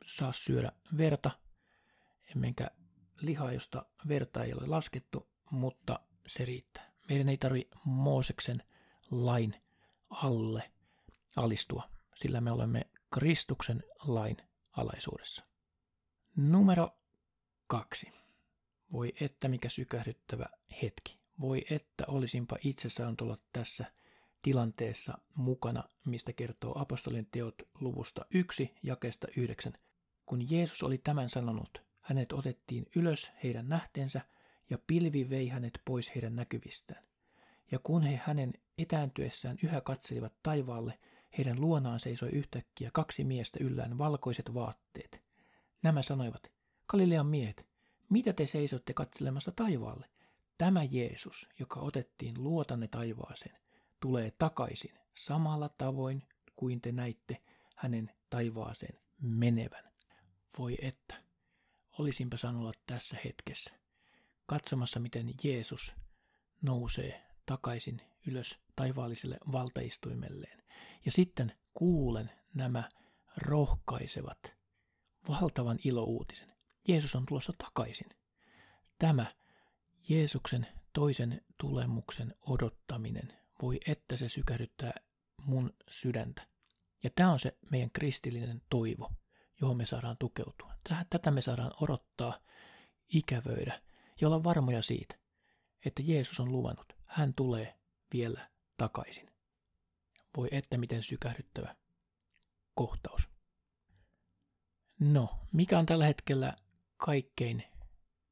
saa 0.05 0.33
syödä 0.33 0.73
verta, 0.97 1.31
emmekä 2.37 2.71
lihaa, 3.21 3.53
josta 3.53 3.87
verta 4.09 4.45
ei 4.45 4.53
ole 4.53 4.67
laskettu, 4.67 5.29
mutta 5.51 6.01
se 6.27 6.45
riittää. 6.45 6.93
Meidän 7.09 7.29
ei 7.29 7.37
tarvi 7.37 7.69
Mooseksen 7.85 8.63
lain 9.11 9.57
alle 10.11 10.71
alistua, 11.37 11.91
sillä 12.15 12.41
me 12.41 12.53
olemme 12.53 12.91
Kristuksen 13.11 13.85
lain 14.07 14.37
alaisuudessa. 14.73 15.45
Numero 16.37 16.91
kaksi. 17.67 18.13
Voi 18.93 19.13
että 19.21 19.49
mikä 19.49 19.69
sykähdyttävä 19.69 20.47
hetki. 20.83 21.19
Voi 21.41 21.65
että 21.71 22.05
olisinpa 22.09 22.57
itse 22.65 22.89
saanut 22.89 23.21
olla 23.21 23.39
tässä 23.53 23.85
tilanteessa 24.43 25.19
mukana, 25.35 25.85
mistä 26.07 26.33
kertoo 26.33 26.81
apostolien 26.81 27.27
teot 27.31 27.55
luvusta 27.81 28.25
1 28.35 28.75
jakesta 28.83 29.27
9. 29.37 29.73
Kun 30.27 30.51
Jeesus 30.51 30.83
oli 30.83 30.99
tämän 30.99 31.29
sanonut, 31.29 31.83
hänet 32.01 32.33
otettiin 32.33 32.87
ylös 32.97 33.33
heidän 33.45 33.69
nähteensä 33.69 34.21
ja 34.71 34.79
pilvi 34.87 35.31
vei 35.31 35.49
hänet 35.49 35.81
pois 35.85 36.15
heidän 36.15 36.37
näkyvistään. 36.37 37.05
Ja 37.71 37.79
kun 37.79 38.03
he 38.03 38.21
hänen 38.25 38.53
etääntyessään 38.79 39.59
yhä 39.63 39.81
katselivat 39.81 40.33
taivaalle, 40.43 40.99
heidän 41.39 41.61
luonaan 41.61 42.01
seisoi 42.01 42.29
yhtäkkiä 42.29 42.91
kaksi 42.93 43.25
miestä 43.25 43.59
yllään 43.63 43.99
valkoiset 43.99 44.55
vaatteet. 44.55 45.23
Nämä 45.83 46.03
sanoivat, 46.03 46.53
Galilean 46.89 47.27
miehet, 47.27 47.67
mitä 48.09 48.33
te 48.33 48.47
seisotte 48.47 48.95
katselemassa 48.95 49.53
taivaalle? 49.53 50.07
Tämä 50.59 50.85
Jeesus, 50.85 51.49
joka 51.59 51.81
otettiin 51.81 52.35
luotanne 52.45 52.89
taivaaseen, 52.89 53.57
tulee 54.01 54.33
takaisin 54.39 54.95
samalla 55.15 55.69
tavoin 55.69 56.23
kuin 56.57 56.81
te 56.81 56.93
näitte 56.93 57.43
hänen 57.77 58.11
taivaaseen 58.31 58.99
menevän. 59.21 59.85
Voi 60.59 60.79
että, 60.83 61.15
olisinpa 61.99 62.37
olla 62.59 62.73
tässä 62.87 63.17
hetkessä, 63.25 63.75
katsomassa 64.47 65.01
miten 65.01 65.35
Jeesus 65.43 65.95
nousee 66.63 67.27
takaisin 67.47 68.01
ylös 68.27 68.59
taivaalliselle 68.77 69.39
valtaistuimelleen. 69.53 70.63
Ja 71.05 71.13
sitten 71.13 71.53
kuulen 71.75 72.31
nämä 72.55 72.89
rohkaisevat, 73.37 74.55
valtavan 75.29 75.79
ilouutisen. 75.85 76.53
Jeesus 76.89 77.15
on 77.15 77.27
tulossa 77.27 77.53
takaisin. 77.59 78.09
Tämä 78.99 79.27
Jeesuksen 80.09 80.67
toisen 80.93 81.45
tulemuksen 81.59 82.35
odottaminen, 82.47 83.39
voi 83.63 83.81
että 83.87 84.17
se 84.17 84.29
sykähdyttää 84.29 84.93
mun 85.45 85.75
sydäntä. 85.91 86.47
Ja 87.03 87.11
tämä 87.15 87.33
on 87.33 87.39
se 87.39 87.57
meidän 87.71 87.91
kristillinen 87.91 88.63
toivo, 88.71 89.11
johon 89.61 89.77
me 89.77 89.87
saadaan 89.87 90.17
tukeutua. 90.19 90.75
Tätä 91.11 91.31
me 91.31 91.41
saadaan 91.41 91.73
odottaa, 91.81 92.39
ikävöidä 93.09 93.83
ja 94.21 94.29
olla 94.29 94.45
varmoja 94.45 94.83
siitä, 94.83 95.19
että 95.85 96.03
Jeesus 96.05 96.41
on 96.41 96.53
luvannut, 96.53 96.93
hän 97.07 97.35
tulee 97.35 97.79
vielä 98.13 98.51
takaisin. 98.77 99.31
Voi 100.37 100.49
että 100.53 100.79
miten 100.79 101.03
sykähdyttävä 101.03 101.77
kohtaus. 102.75 103.29
No, 105.01 105.29
mikä 105.53 105.79
on 105.79 105.87
tällä 105.87 106.07
hetkellä 106.07 106.57
kaikkein 106.97 107.65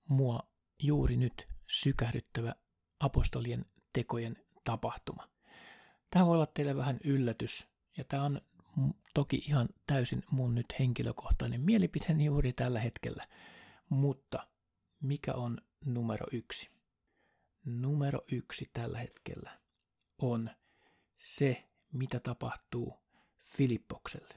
mua 0.09 0.41
juuri 0.83 1.17
nyt 1.17 1.49
sykähdyttävä 1.67 2.55
apostolien 3.01 3.65
tekojen 3.93 4.37
tapahtuma? 4.65 5.29
Tämä 6.11 6.27
voi 6.27 6.35
olla 6.35 6.47
teille 6.47 6.77
vähän 6.77 7.01
yllätys, 7.05 7.69
ja 7.97 8.05
tämä 8.05 8.23
on 8.23 8.41
toki 9.15 9.37
ihan 9.37 9.69
täysin 9.87 10.23
mun 10.31 10.55
nyt 10.55 10.67
henkilökohtainen 10.79 11.61
mielipiteeni 11.61 12.25
juuri 12.25 12.53
tällä 12.53 12.81
hetkellä. 12.81 13.29
Mutta 13.89 14.49
mikä 15.01 15.35
on 15.35 15.59
numero 15.85 16.27
yksi? 16.33 16.71
Numero 17.65 18.21
yksi 18.33 18.71
tällä 18.73 18.99
hetkellä 18.99 19.59
on 20.19 20.51
se, 21.17 21.69
mitä 21.93 22.21
tapahtuu 22.21 22.95
Filippokselle. 23.39 24.35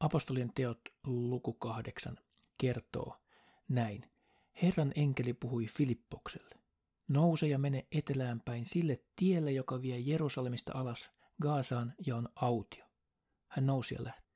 Apostolien 0.00 0.52
teot 0.54 0.80
luku 1.06 1.52
kahdeksan 1.52 2.18
kertoo 2.58 3.20
näin. 3.68 4.10
Herran 4.62 4.92
enkeli 4.96 5.32
puhui 5.32 5.66
Filippokselle. 5.66 6.54
Nouse 7.08 7.48
ja 7.48 7.58
mene 7.58 7.86
etelään 7.92 8.40
päin 8.40 8.64
sille 8.64 9.04
tielle, 9.16 9.52
joka 9.52 9.82
vie 9.82 9.98
Jerusalemista 9.98 10.72
alas 10.74 11.10
Gaasaan 11.42 11.94
ja 12.06 12.16
on 12.16 12.28
autio. 12.34 12.83
Hän 13.54 13.66
nousi 13.66 13.94
ja 13.94 14.04
lähti. 14.04 14.30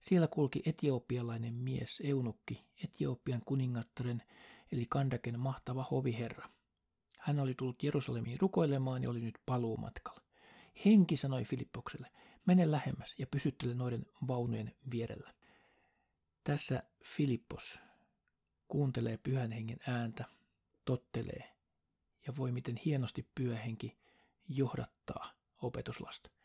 Siellä 0.00 0.28
kulki 0.28 0.62
etiopialainen 0.66 1.54
mies, 1.54 2.02
Eunukki, 2.04 2.66
Etiopian 2.84 3.42
kuningattaren 3.44 4.22
eli 4.72 4.86
Kandaken 4.88 5.40
mahtava 5.40 5.86
hoviherra. 5.90 6.48
Hän 7.18 7.40
oli 7.40 7.54
tullut 7.54 7.82
Jerusalemiin 7.82 8.40
rukoilemaan 8.40 9.02
ja 9.02 9.10
oli 9.10 9.20
nyt 9.20 9.38
paluumatkalla. 9.46 10.20
Henki 10.84 11.16
sanoi 11.16 11.44
Filippokselle, 11.44 12.10
mene 12.46 12.70
lähemmäs 12.70 13.14
ja 13.18 13.26
pysyttele 13.26 13.74
noiden 13.74 14.06
vaunujen 14.28 14.76
vierellä. 14.90 15.34
Tässä 16.44 16.82
Filippos 17.04 17.78
kuuntelee 18.68 19.16
pyhän 19.16 19.52
hengen 19.52 19.78
ääntä, 19.86 20.24
tottelee 20.84 21.56
ja 22.26 22.36
voi 22.36 22.52
miten 22.52 22.76
hienosti 22.84 23.28
pyhähenki 23.34 23.98
johdattaa 24.48 25.32
opetuslasta. 25.62 26.37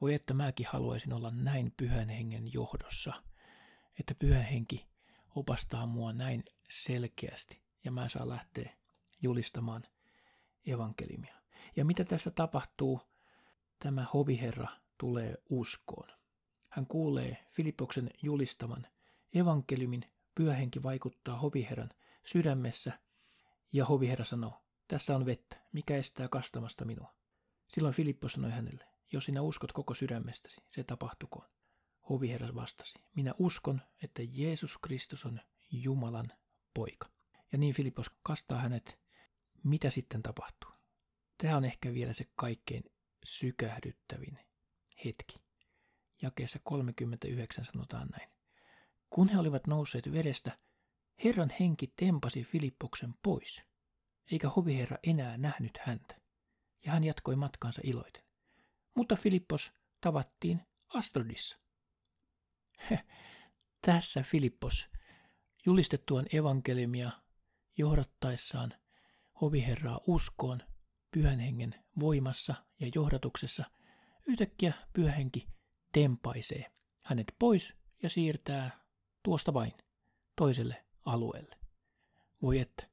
Voi 0.00 0.14
että 0.14 0.34
mäkin 0.34 0.66
haluaisin 0.70 1.12
olla 1.12 1.30
näin 1.30 1.72
pyhän 1.76 2.08
hengen 2.08 2.52
johdossa, 2.52 3.22
että 4.00 4.14
pyhä 4.14 4.42
henki 4.42 4.86
opastaa 5.34 5.86
mua 5.86 6.12
näin 6.12 6.44
selkeästi 6.68 7.62
ja 7.84 7.90
mä 7.90 8.08
saan 8.08 8.28
lähteä 8.28 8.70
julistamaan 9.22 9.82
evankeliumia. 10.66 11.36
Ja 11.76 11.84
mitä 11.84 12.04
tässä 12.04 12.30
tapahtuu? 12.30 13.00
Tämä 13.78 14.06
hoviherra 14.14 14.68
tulee 14.98 15.34
uskoon. 15.50 16.08
Hän 16.68 16.86
kuulee 16.86 17.46
Filippoksen 17.50 18.10
julistaman 18.22 18.86
evankeliumin, 19.34 20.02
pyhähenki 20.34 20.82
vaikuttaa 20.82 21.38
hoviherran 21.38 21.90
sydämessä 22.24 22.98
ja 23.72 23.84
hoviherra 23.84 24.24
sanoo, 24.24 24.62
tässä 24.88 25.16
on 25.16 25.26
vettä, 25.26 25.56
mikä 25.72 25.96
estää 25.96 26.28
kastamasta 26.28 26.84
minua. 26.84 27.14
Silloin 27.68 27.94
Filippo 27.94 28.28
sanoi 28.28 28.50
hänelle, 28.50 28.84
jos 29.12 29.24
sinä 29.24 29.42
uskot 29.42 29.72
koko 29.72 29.94
sydämestäsi, 29.94 30.60
se 30.68 30.84
tapahtukoon. 30.84 31.48
Hoviherras 32.08 32.54
vastasi, 32.54 32.98
minä 33.14 33.34
uskon, 33.38 33.82
että 34.02 34.22
Jeesus 34.24 34.78
Kristus 34.78 35.24
on 35.24 35.40
Jumalan 35.70 36.32
poika. 36.74 37.10
Ja 37.52 37.58
niin 37.58 37.74
Filippos 37.74 38.10
kastaa 38.22 38.60
hänet. 38.60 38.98
Mitä 39.64 39.90
sitten 39.90 40.22
tapahtuu? 40.22 40.70
Tämä 41.38 41.56
on 41.56 41.64
ehkä 41.64 41.94
vielä 41.94 42.12
se 42.12 42.24
kaikkein 42.36 42.84
sykähdyttävin 43.24 44.38
hetki. 45.04 45.36
Jakeessa 46.22 46.58
39 46.64 47.64
sanotaan 47.64 48.08
näin. 48.08 48.28
Kun 49.10 49.28
he 49.28 49.38
olivat 49.38 49.66
nousseet 49.66 50.12
vedestä, 50.12 50.58
Herran 51.24 51.50
henki 51.60 51.92
tempasi 51.96 52.44
Filippoksen 52.44 53.14
pois, 53.22 53.64
eikä 54.32 54.48
hoviherra 54.48 54.98
enää 55.02 55.38
nähnyt 55.38 55.78
häntä, 55.78 56.20
ja 56.84 56.92
hän 56.92 57.04
jatkoi 57.04 57.36
matkaansa 57.36 57.80
iloiten. 57.84 58.25
Mutta 58.96 59.16
Filippos 59.16 59.72
tavattiin 60.00 60.62
Astrodissa. 60.88 61.58
Tässä 63.86 64.22
Filippos 64.22 64.88
julistettuaan 65.66 66.26
evankeliumia 66.32 67.10
johdattaessaan 67.78 68.74
hoviherraa 69.40 70.00
uskoon 70.06 70.62
pyhän 71.10 71.40
hengen 71.40 71.84
voimassa 72.00 72.54
ja 72.80 72.90
johdatuksessa, 72.94 73.64
yhtäkkiä 74.26 74.72
pyhähenki 74.92 75.48
tempaisee 75.92 76.72
hänet 77.02 77.34
pois 77.38 77.74
ja 78.02 78.08
siirtää 78.08 78.80
tuosta 79.22 79.54
vain 79.54 79.72
toiselle 80.36 80.84
alueelle. 81.04 81.56
Voi 82.42 82.58
että, 82.58 82.88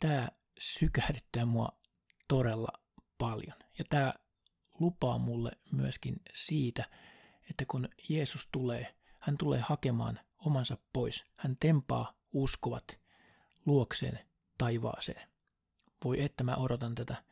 tämä 0.00 0.28
sykähdyttää 0.58 1.44
mua 1.44 1.78
todella 2.28 2.68
paljon. 3.18 3.56
Ja 3.78 3.84
tämä 3.88 4.14
lupaa 4.80 5.18
mulle 5.18 5.50
myöskin 5.72 6.16
siitä, 6.32 6.90
että 7.50 7.64
kun 7.68 7.88
Jeesus 8.08 8.48
tulee, 8.52 8.94
hän 9.20 9.38
tulee 9.38 9.60
hakemaan 9.60 10.20
omansa 10.38 10.76
pois. 10.92 11.26
Hän 11.36 11.56
tempaa 11.60 12.14
uskovat 12.32 13.00
luokseen 13.66 14.18
taivaaseen. 14.58 15.30
Voi 16.04 16.22
että 16.22 16.44
mä 16.44 16.56
odotan 16.56 16.94
tätä 16.94 17.24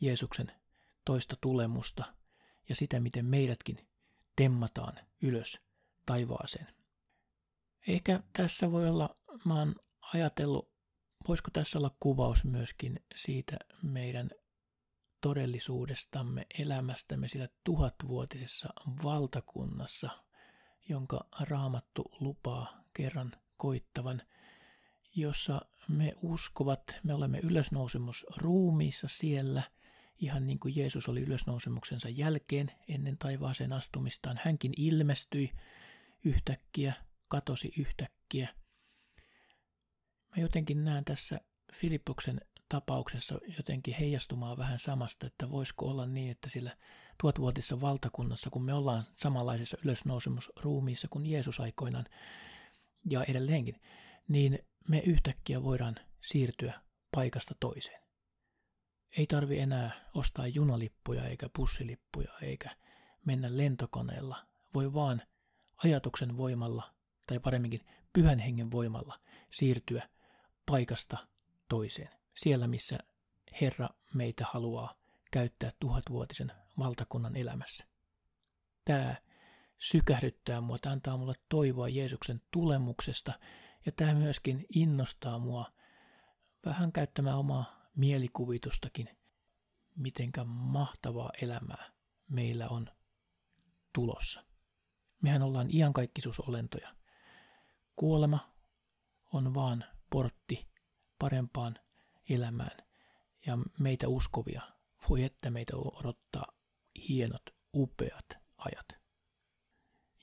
Jeesuksen 0.00 0.52
toista 1.04 1.36
tulemusta 1.40 2.04
ja 2.68 2.74
sitä, 2.74 3.00
miten 3.00 3.24
meidätkin 3.24 3.88
temmataan 4.36 4.98
ylös 5.22 5.60
taivaaseen. 6.06 6.66
Ehkä 7.86 8.22
tässä 8.32 8.72
voi 8.72 8.88
olla, 8.88 9.16
mä 9.44 9.58
oon 9.58 9.74
ajatellut, 10.14 10.72
voisiko 11.28 11.50
tässä 11.52 11.78
olla 11.78 11.96
kuvaus 12.00 12.44
myöskin 12.44 13.00
siitä 13.14 13.56
meidän 13.82 14.30
todellisuudestamme, 15.20 16.46
elämästämme 16.58 17.28
sillä 17.28 17.48
tuhatvuotisessa 17.64 18.68
valtakunnassa, 19.04 20.10
jonka 20.88 21.28
raamattu 21.40 22.04
lupaa 22.20 22.84
kerran 22.92 23.32
koittavan, 23.56 24.22
jossa 25.14 25.60
me 25.88 26.12
uskovat, 26.22 26.82
me 27.02 27.14
olemme 27.14 27.38
ylösnousemus 27.38 28.26
ruumiissa 28.36 29.08
siellä, 29.08 29.62
ihan 30.18 30.46
niin 30.46 30.58
kuin 30.58 30.76
Jeesus 30.76 31.08
oli 31.08 31.20
ylösnousemuksensa 31.20 32.08
jälkeen 32.08 32.72
ennen 32.88 33.18
taivaaseen 33.18 33.72
astumistaan. 33.72 34.40
Hänkin 34.44 34.72
ilmestyi 34.76 35.52
yhtäkkiä, 36.24 36.92
katosi 37.28 37.72
yhtäkkiä. 37.78 38.48
Mä 40.36 40.42
jotenkin 40.42 40.84
näen 40.84 41.04
tässä 41.04 41.40
Filippoksen 41.72 42.40
tapauksessa 42.68 43.38
jotenkin 43.56 43.94
heijastumaan 43.94 44.58
vähän 44.58 44.78
samasta, 44.78 45.26
että 45.26 45.50
voisiko 45.50 45.86
olla 45.86 46.06
niin, 46.06 46.30
että 46.30 46.48
sillä 46.48 46.76
tuotvuotisessa 47.20 47.80
valtakunnassa, 47.80 48.50
kun 48.50 48.64
me 48.64 48.74
ollaan 48.74 49.04
samanlaisessa 49.14 49.78
ylösnousemusruumiissa 49.84 51.08
kuin 51.10 51.26
Jeesus 51.26 51.60
aikoinaan 51.60 52.04
ja 53.10 53.24
edelleenkin, 53.24 53.80
niin 54.28 54.58
me 54.88 54.98
yhtäkkiä 55.06 55.62
voidaan 55.62 55.96
siirtyä 56.20 56.80
paikasta 57.14 57.54
toiseen. 57.60 58.02
Ei 59.18 59.26
tarvi 59.26 59.58
enää 59.58 60.10
ostaa 60.14 60.46
junalippuja 60.46 61.24
eikä 61.24 61.48
pussilippuja 61.56 62.32
eikä 62.42 62.76
mennä 63.24 63.56
lentokoneella. 63.56 64.46
Voi 64.74 64.94
vaan 64.94 65.22
ajatuksen 65.84 66.36
voimalla, 66.36 66.94
tai 67.26 67.38
paremminkin 67.38 67.86
pyhän 68.12 68.38
hengen 68.38 68.70
voimalla, 68.70 69.20
siirtyä 69.50 70.08
paikasta 70.66 71.28
toiseen 71.68 72.17
siellä, 72.38 72.66
missä 72.66 72.98
Herra 73.60 73.88
meitä 74.14 74.44
haluaa 74.52 74.94
käyttää 75.30 75.72
tuhatvuotisen 75.80 76.52
valtakunnan 76.78 77.36
elämässä. 77.36 77.86
Tämä 78.84 79.16
sykähdyttää 79.78 80.60
mua, 80.60 80.78
tämä 80.78 80.92
antaa 80.92 81.16
mulle 81.16 81.34
toivoa 81.48 81.88
Jeesuksen 81.88 82.42
tulemuksesta 82.50 83.32
ja 83.86 83.92
tämä 83.92 84.14
myöskin 84.14 84.66
innostaa 84.74 85.38
mua 85.38 85.72
vähän 86.66 86.92
käyttämään 86.92 87.38
omaa 87.38 87.90
mielikuvitustakin, 87.96 89.18
mitenkä 89.96 90.44
mahtavaa 90.44 91.30
elämää 91.42 91.92
meillä 92.28 92.68
on 92.68 92.86
tulossa. 93.92 94.44
Mehän 95.22 95.42
ollaan 95.42 95.74
iankaikkisuusolentoja. 95.74 96.94
Kuolema 97.96 98.52
on 99.32 99.54
vaan 99.54 99.84
portti 100.10 100.68
parempaan 101.18 101.78
elämään. 102.28 102.76
ja 103.46 103.58
meitä 103.80 104.08
uskovia. 104.08 104.62
Voi 105.08 105.24
että 105.24 105.50
meitä 105.50 105.76
odottaa 105.76 106.46
hienot, 107.08 107.42
upeat 107.74 108.26
ajat. 108.58 108.88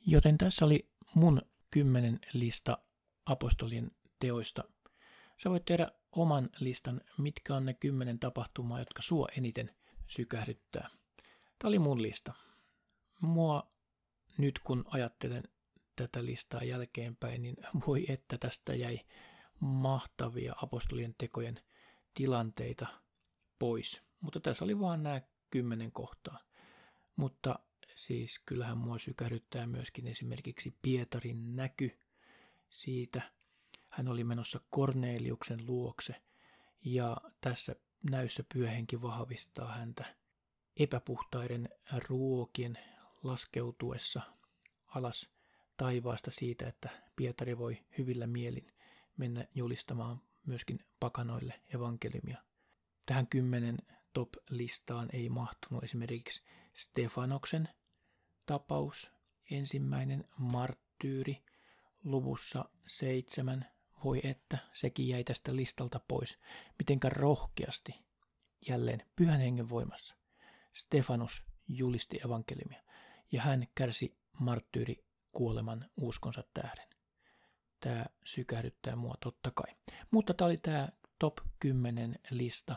Joten 0.05 0.37
tässä 0.37 0.65
oli 0.65 0.89
mun 1.13 1.41
kymmenen 1.71 2.19
lista 2.33 2.77
apostolien 3.25 3.91
teoista. 4.19 4.63
Sä 5.43 5.49
voit 5.49 5.65
tehdä 5.65 5.91
oman 6.11 6.49
listan, 6.59 7.01
mitkä 7.17 7.55
on 7.55 7.65
ne 7.65 7.73
kymmenen 7.73 8.19
tapahtumaa, 8.19 8.79
jotka 8.79 9.01
sua 9.01 9.27
eniten 9.37 9.75
sykähdyttää. 10.07 10.89
Tämä 11.59 11.69
oli 11.69 11.79
mun 11.79 12.01
lista. 12.01 12.33
Mua 13.21 13.69
nyt 14.37 14.59
kun 14.59 14.85
ajattelen 14.87 15.43
tätä 15.95 16.25
listaa 16.25 16.63
jälkeenpäin, 16.63 17.41
niin 17.41 17.55
voi 17.87 18.05
että 18.07 18.37
tästä 18.37 18.75
jäi 18.75 18.99
mahtavia 19.59 20.55
apostolien 20.61 21.15
tekojen 21.17 21.59
tilanteita 22.15 22.87
pois. 23.59 24.01
Mutta 24.21 24.39
tässä 24.39 24.65
oli 24.65 24.79
vaan 24.79 25.03
nämä 25.03 25.21
kymmenen 25.49 25.91
kohtaa. 25.91 26.39
Mutta 27.15 27.59
siis 27.95 28.39
kyllähän 28.45 28.77
mua 28.77 28.97
sykähdyttää 28.97 29.67
myöskin 29.67 30.07
esimerkiksi 30.07 30.75
Pietarin 30.81 31.55
näky 31.55 31.99
siitä. 32.69 33.21
Hän 33.89 34.07
oli 34.07 34.23
menossa 34.23 34.59
Korneliuksen 34.69 35.59
luokse 35.67 36.21
ja 36.85 37.17
tässä 37.41 37.75
näyssä 38.09 38.43
pyöhenki 38.53 39.01
vahvistaa 39.01 39.71
häntä 39.73 40.05
epäpuhtaiden 40.77 41.69
ruokien 42.07 42.77
laskeutuessa 43.23 44.21
alas 44.87 45.29
taivaasta 45.77 46.31
siitä, 46.31 46.67
että 46.67 46.89
Pietari 47.15 47.57
voi 47.57 47.85
hyvillä 47.97 48.27
mielin 48.27 48.73
mennä 49.17 49.47
julistamaan 49.55 50.21
myöskin 50.45 50.79
pakanoille 50.99 51.61
evankeliumia. 51.75 52.37
Tähän 53.05 53.27
kymmenen 53.27 53.77
top-listaan 54.13 55.09
ei 55.13 55.29
mahtunut 55.29 55.83
esimerkiksi 55.83 56.43
Stefanoksen 56.73 57.69
tapaus, 58.45 59.11
ensimmäinen 59.51 60.23
marttyyri 60.37 61.43
luvussa 62.03 62.69
seitsemän. 62.85 63.75
Voi 64.03 64.21
että, 64.23 64.57
sekin 64.71 65.07
jäi 65.07 65.23
tästä 65.23 65.55
listalta 65.55 65.99
pois. 66.07 66.39
Mitenkä 66.79 67.09
rohkeasti, 67.09 68.05
jälleen 68.67 69.03
pyhän 69.15 69.39
hengen 69.39 69.69
voimassa, 69.69 70.15
Stefanus 70.73 71.45
julisti 71.67 72.19
evankeliumia 72.25 72.83
ja 73.31 73.41
hän 73.41 73.67
kärsi 73.75 74.17
marttyyri 74.39 75.05
kuoleman 75.31 75.89
uskonsa 75.97 76.43
tähden. 76.53 76.94
Tämä 77.85 78.05
sykähdyttää 78.23 78.95
mua 78.95 79.15
totta 79.23 79.51
kai. 79.51 79.75
Mutta 80.11 80.33
tämä 80.33 80.45
oli 80.45 80.57
tämä 80.57 80.89
top 81.19 81.37
10 81.59 82.19
lista. 82.29 82.75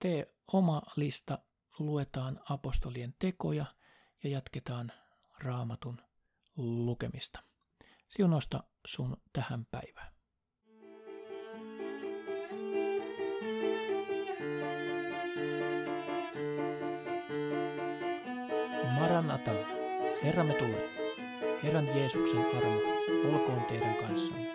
Tee 0.00 0.34
oma 0.52 0.82
lista, 0.96 1.38
luetaan 1.78 2.40
apostolien 2.50 3.14
tekoja 3.18 3.64
ja 4.22 4.30
jatketaan 4.30 4.92
raamatun 5.38 6.00
lukemista. 6.56 7.42
Siunosta 8.08 8.64
sun 8.86 9.16
tähän 9.32 9.66
päivään. 9.70 10.14
Maranata, 18.98 19.50
Herramme 20.22 20.54
tule. 20.54 21.03
Herran 21.64 21.86
Jeesuksen 21.96 22.44
armo 22.56 22.80
olkoon 23.32 23.64
teidän 23.68 23.94
kanssanne. 23.94 24.48